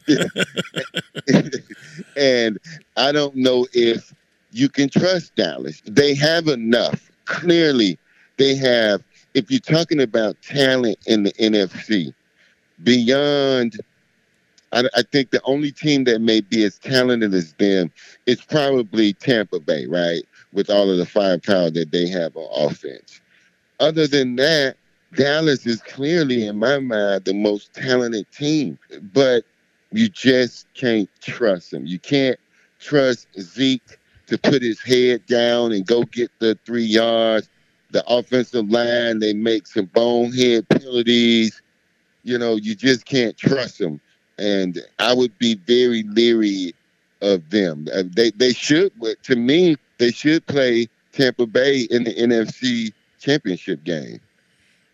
[2.17, 2.59] and
[2.97, 4.13] I don't know if
[4.51, 5.83] you can trust Dallas.
[5.85, 7.11] They have enough.
[7.27, 7.99] Clearly,
[8.39, 9.03] they have.
[9.35, 12.13] If you're talking about talent in the NFC,
[12.83, 13.79] beyond,
[14.73, 17.93] I, I think the only team that may be as talented as them
[18.27, 20.23] is probably Tampa Bay, right?
[20.53, 23.21] With all of the firepower that they have on offense.
[23.81, 24.77] Other than that,
[25.15, 28.79] Dallas is clearly, in my mind, the most talented team,
[29.13, 29.45] but
[29.91, 31.87] you just can't trust them.
[31.87, 32.39] You can't
[32.79, 37.49] trust Zeke to put his head down and go get the three yards.
[37.91, 41.63] The offensive line, they make some bonehead penalties.
[42.23, 44.01] You know, you just can't trust them.
[44.39, 46.75] And I would be very leery
[47.23, 47.87] of them.
[47.93, 52.93] Uh, They they should, but to me, they should play Tampa Bay in the NFC
[53.19, 54.21] Championship game.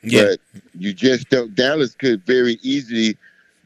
[0.04, 0.34] Yeah.
[0.52, 1.54] But you just don't.
[1.54, 3.16] Dallas could very easily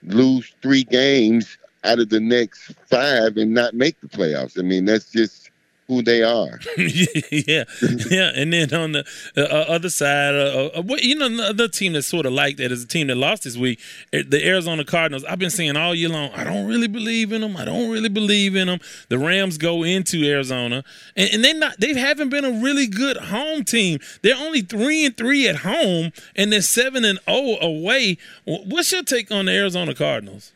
[0.02, 4.58] lose three games out of the next five and not make the playoffs.
[4.58, 5.47] I mean, that's just
[5.88, 6.60] who they are.
[6.76, 7.64] yeah,
[8.10, 8.30] yeah.
[8.34, 9.04] And then on the
[9.36, 12.84] uh, other side, uh, uh, you know, another team that's sort of like that is
[12.84, 13.80] a team that lost this week,
[14.12, 15.24] eh, the Arizona Cardinals.
[15.24, 17.56] I've been saying all year long, I don't really believe in them.
[17.56, 18.80] I don't really believe in them.
[19.08, 20.84] The Rams go into Arizona,
[21.16, 23.98] and, and they not they haven't been a really good home team.
[24.22, 28.18] They're only three and three at home, and they're seven and zero oh away.
[28.44, 30.52] What's your take on the Arizona Cardinals?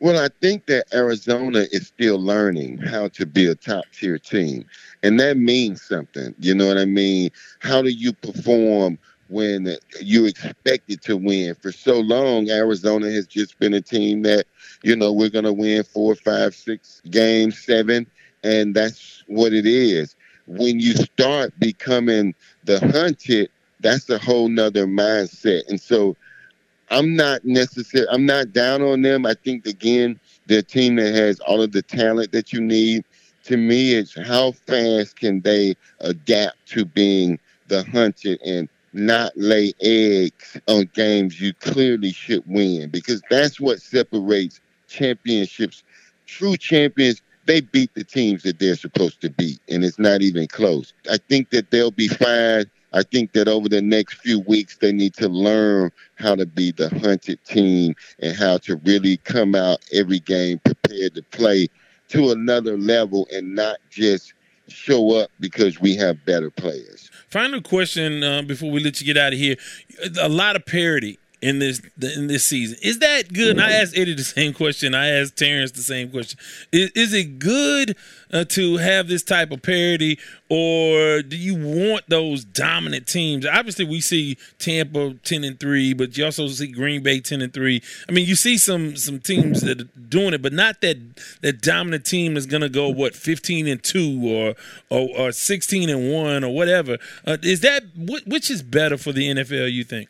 [0.00, 4.64] Well, I think that Arizona is still learning how to be a top tier team.
[5.02, 6.34] And that means something.
[6.38, 7.30] You know what I mean?
[7.58, 11.56] How do you perform when you expected to win?
[11.56, 14.46] For so long, Arizona has just been a team that,
[14.84, 18.06] you know, we're going to win four, five, six games, seven.
[18.44, 20.14] And that's what it is.
[20.46, 22.34] When you start becoming
[22.64, 25.68] the hunted, that's a whole nother mindset.
[25.68, 26.16] And so
[26.90, 29.26] I'm not necessarily I'm not down on them.
[29.26, 33.04] I think again, they're a team that has all of the talent that you need.
[33.44, 39.72] To me, it's how fast can they adapt to being the hunted and not lay
[39.80, 45.82] eggs on games you clearly should win because that's what separates championships.
[46.26, 50.46] True champions, they beat the teams that they're supposed to beat, and it's not even
[50.46, 50.92] close.
[51.10, 52.66] I think that they'll be fine.
[52.92, 56.72] I think that over the next few weeks, they need to learn how to be
[56.72, 61.68] the hunted team and how to really come out every game prepared to play
[62.08, 64.32] to another level and not just
[64.68, 67.10] show up because we have better players.
[67.28, 69.56] Final question uh, before we let you get out of here.
[70.20, 72.78] A lot of parity in this in this season.
[72.82, 73.50] Is that good?
[73.50, 74.94] And I asked Eddie the same question.
[74.94, 76.38] I asked Terrence the same question.
[76.72, 77.96] Is, is it good
[78.32, 80.18] uh, to have this type of parity,
[80.48, 83.46] or do you want those dominant teams?
[83.46, 87.52] Obviously, we see Tampa ten and three, but you also see Green Bay ten and
[87.52, 87.82] three.
[88.08, 90.96] I mean, you see some some teams that are doing it, but not that
[91.42, 94.54] that dominant team is going to go what fifteen and two or,
[94.90, 96.98] or, or sixteen and one or whatever.
[97.24, 99.72] Uh, is that which is better for the NFL?
[99.72, 100.08] You think?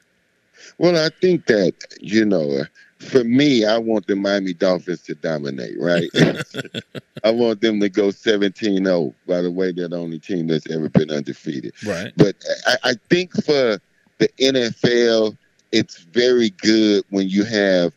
[0.76, 2.64] Well, I think that, you know, uh,
[2.98, 6.10] for me, I want the Miami Dolphins to dominate, right?
[7.24, 9.14] I want them to go 17 0.
[9.26, 11.74] By the way, they're the only team that's ever been undefeated.
[11.86, 12.12] Right.
[12.16, 13.80] But I, I think for
[14.18, 15.36] the NFL,
[15.70, 17.92] it's very good when you have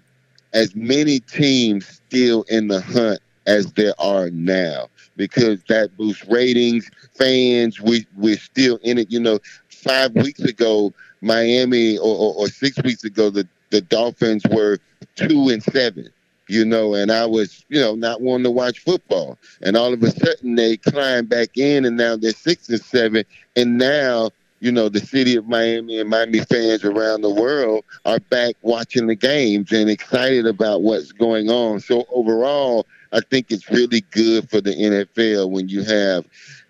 [0.54, 6.90] as many teams still in the hunt as there are now because that boosts ratings,
[7.18, 7.82] fans.
[7.82, 9.12] We we're still in it.
[9.12, 14.44] You know, five weeks ago, Miami, or, or, or six weeks ago, the the Dolphins
[14.52, 14.78] were
[15.16, 16.10] two and seven.
[16.48, 19.38] You know, and I was, you know, not wanting to watch football.
[19.62, 23.24] And all of a sudden they climb back in and now they're six and seven.
[23.56, 28.20] And now, you know, the city of Miami and Miami fans around the world are
[28.20, 31.80] back watching the games and excited about what's going on.
[31.80, 36.26] So overall, I think it's really good for the NFL when you have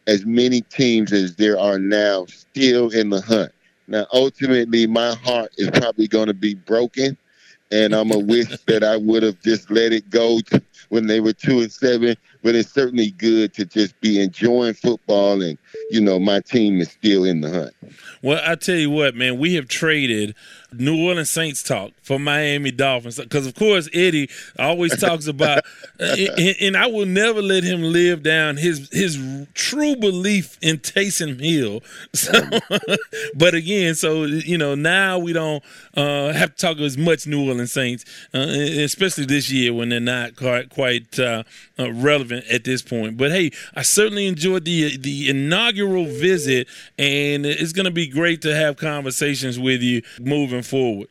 [0.06, 3.52] as many teams as there are now still in the hunt.
[3.88, 7.18] Now, ultimately, my heart is probably going to be broken,
[7.72, 10.40] and I'm a wish that I would have just let it go
[10.90, 12.16] when they were two and seven.
[12.44, 15.58] But it's certainly good to just be enjoying football, and
[15.90, 17.74] you know, my team is still in the hunt.
[18.22, 20.36] Well, I tell you what, man, we have traded
[20.74, 25.64] New Orleans Saints talk for Miami Dolphins because, of course, Eddie always talks about,
[26.00, 26.16] uh,
[26.62, 29.20] and I will never let him live down his his
[29.54, 31.82] true belief in Taysom Hill.
[32.14, 32.34] So,
[33.36, 35.64] but again, so you know, now we don't
[35.96, 40.00] uh, have to talk as much New Orleans Saints, uh, especially this year when they're
[40.00, 41.44] not quite quite uh,
[41.80, 43.18] uh, relevant at this point.
[43.18, 46.68] But hey, I certainly enjoyed the the inaugural visit,
[47.00, 51.08] and it's going to be great to have conversations with you moving moving forward.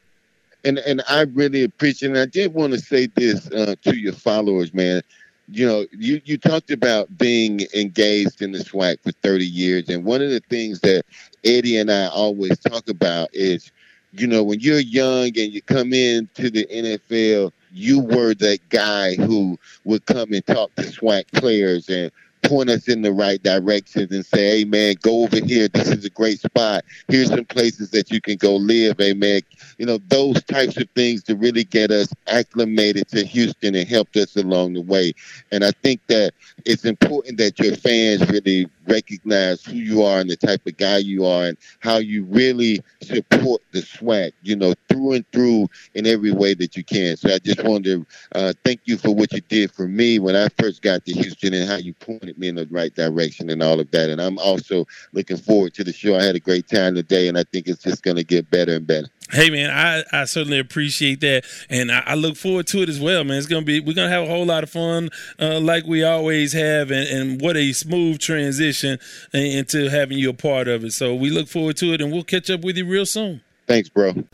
[0.64, 2.10] And and I really appreciate.
[2.10, 5.02] And I did want to say this uh, to your followers, man.
[5.48, 10.04] You know, you you talked about being engaged in the SWAC for 30 years, and
[10.04, 11.04] one of the things that
[11.44, 13.72] Eddie and I always talk about is,
[14.12, 19.14] you know, when you're young and you come into the NFL, you were that guy
[19.14, 22.12] who would come and talk to SWAC players and
[22.42, 25.68] point us in the right directions and say, hey, man, go over here.
[25.68, 26.84] This is a great spot.
[27.08, 28.98] Here's some places that you can go live.
[28.98, 29.40] Man,
[29.78, 34.16] you know, those types of things to really get us acclimated to Houston and helped
[34.16, 35.12] us along the way.
[35.52, 36.32] And I think that
[36.64, 40.98] it's important that your fans really recognize who you are and the type of guy
[40.98, 46.06] you are and how you really support the SWAC, you know, through and through in
[46.06, 47.16] every way that you can.
[47.16, 50.36] So I just wanted to uh, thank you for what you did for me when
[50.36, 53.62] I first got to Houston and how you pointed me in the right direction and
[53.62, 54.10] all of that.
[54.10, 56.16] And I'm also looking forward to the show.
[56.16, 58.74] I had a great time today, and I think it's just going to get better
[58.74, 59.08] and better.
[59.32, 62.98] Hey man, I, I certainly appreciate that, and I, I, look forward to it as
[62.98, 63.38] well, man.
[63.38, 66.52] It's gonna be we're gonna have a whole lot of fun, uh, like we always
[66.52, 68.98] have, and, and, what a smooth transition
[69.32, 70.92] into having you a part of it.
[70.92, 73.40] So we look forward to it, and we'll catch up with you real soon.
[73.68, 74.12] Thanks, bro.
[74.12, 74.24] To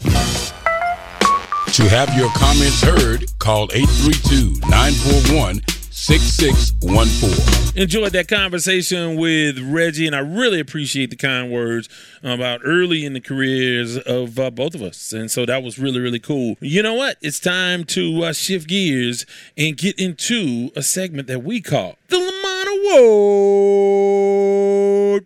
[1.90, 5.60] have your comments heard, call 832 941
[5.96, 7.82] 6614.
[7.82, 11.88] Enjoyed that conversation with Reggie, and I really appreciate the kind words
[12.22, 15.14] about early in the careers of uh, both of us.
[15.14, 16.56] And so that was really, really cool.
[16.60, 17.16] You know what?
[17.22, 19.24] It's time to uh, shift gears
[19.56, 24.06] and get into a segment that we call the Lamont Award.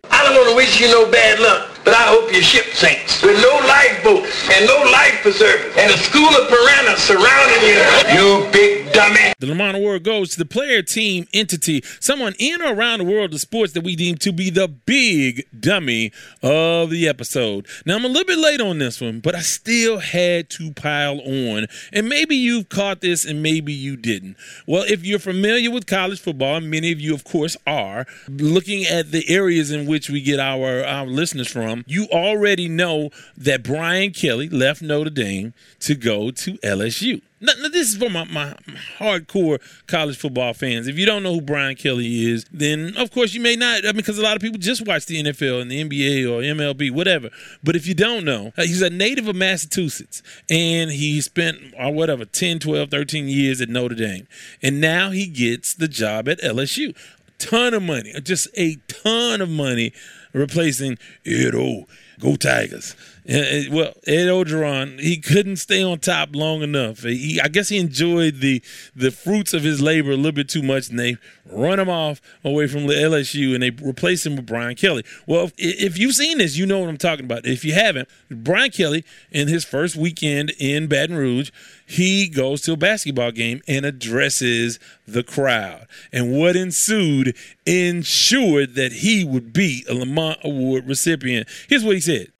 [0.08, 1.69] I don't want to wish you no bad luck.
[1.84, 5.98] But I hope your ship sinks with no lifeboat and no life preservers and a
[5.98, 7.80] school of piranhas surrounding you.
[8.14, 9.32] You big dummy.
[9.38, 13.32] The Lamont Award goes to the player, team, entity, someone in or around the world
[13.32, 16.12] of sports that we deem to be the big dummy
[16.42, 17.66] of the episode.
[17.86, 21.20] Now, I'm a little bit late on this one, but I still had to pile
[21.20, 21.66] on.
[21.92, 24.36] And maybe you've caught this and maybe you didn't.
[24.66, 28.84] Well, if you're familiar with college football, and many of you, of course, are, looking
[28.84, 33.62] at the areas in which we get our, our listeners from, you already know that
[33.62, 37.22] Brian Kelly left Notre Dame to go to LSU.
[37.42, 38.54] Now, this is for my, my,
[38.98, 40.86] hardcore college football fans.
[40.86, 43.78] If you don't know who Brian Kelly is, then of course you may not.
[43.78, 46.42] I mean, because a lot of people just watch the NFL and the NBA or
[46.42, 47.30] MLB, whatever.
[47.64, 51.86] But if you don't know, uh, he's a native of Massachusetts and he spent, or
[51.86, 54.28] uh, whatever, 10, 12, 13 years at Notre Dame.
[54.62, 56.94] And now he gets the job at LSU.
[57.38, 59.94] Ton of money, just a ton of money
[60.32, 61.86] replacing Ed O.
[62.18, 62.94] Go Tigers.
[63.30, 67.02] Uh, uh, well, Ed Orgeron, he couldn't stay on top long enough.
[67.02, 68.60] He, I guess he enjoyed the
[68.96, 71.16] the fruits of his labor a little bit too much, and they
[71.46, 75.04] run him off away from LSU, and they replace him with Brian Kelly.
[75.26, 77.46] Well, if, if you've seen this, you know what I'm talking about.
[77.46, 81.52] If you haven't, Brian Kelly, in his first weekend in Baton Rouge,
[81.86, 85.86] he goes to a basketball game and addresses the crowd.
[86.12, 91.48] And what ensued ensured that he would be a Lamont Award recipient.
[91.68, 92.32] Here's what he said.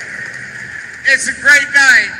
[1.12, 2.10] It's a great night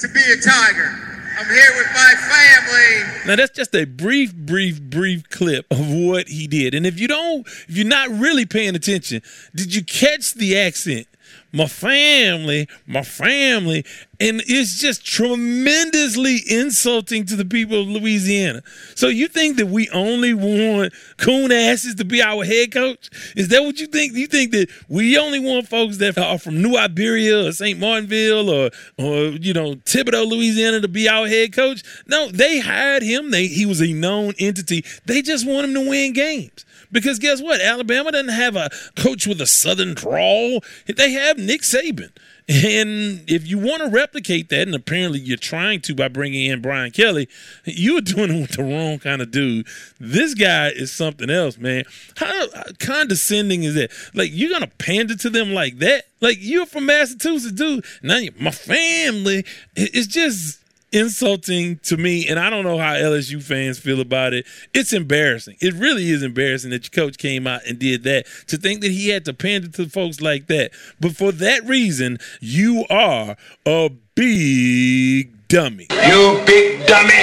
[0.00, 1.10] to be a Tiger.
[1.38, 3.24] I'm here with my family.
[3.24, 6.74] Now that's just a brief, brief, brief clip of what he did.
[6.74, 9.22] And if you don't, if you're not really paying attention,
[9.54, 11.06] did you catch the accent?
[11.52, 13.84] My family, my family.
[14.18, 18.62] And it's just tremendously insulting to the people of Louisiana.
[18.94, 23.08] So you think that we only want coon asses to be our head coach?
[23.34, 24.12] Is that what you think?
[24.12, 27.78] You think that we only want folks that are from New Iberia or St.
[27.78, 31.82] Martinville or, or you know, Thibodaux, Louisiana to be our head coach?
[32.06, 33.30] No, they hired him.
[33.30, 34.84] They he was a known entity.
[35.06, 36.66] They just want him to win games.
[36.92, 37.60] Because guess what?
[37.60, 40.62] Alabama doesn't have a coach with a southern drawl.
[40.86, 42.10] They have Nick Saban.
[42.48, 46.60] And if you want to replicate that, and apparently you're trying to by bringing in
[46.60, 47.28] Brian Kelly,
[47.64, 49.68] you are doing it with the wrong kind of dude.
[50.00, 51.84] This guy is something else, man.
[52.16, 52.46] How
[52.80, 53.92] condescending is that?
[54.14, 56.06] Like, you're to pander to them like that?
[56.20, 57.84] Like, you're from Massachusetts, dude.
[58.02, 59.44] Now, my family,
[59.76, 60.59] it's just
[60.92, 64.46] insulting to me, and I don't know how LSU fans feel about it.
[64.74, 65.56] It's embarrassing.
[65.60, 68.26] It really is embarrassing that your coach came out and did that.
[68.48, 70.72] To think that he had to pander to folks like that.
[71.00, 73.36] But for that reason, you are
[73.66, 75.86] a big dummy.
[75.90, 77.14] You big dummy.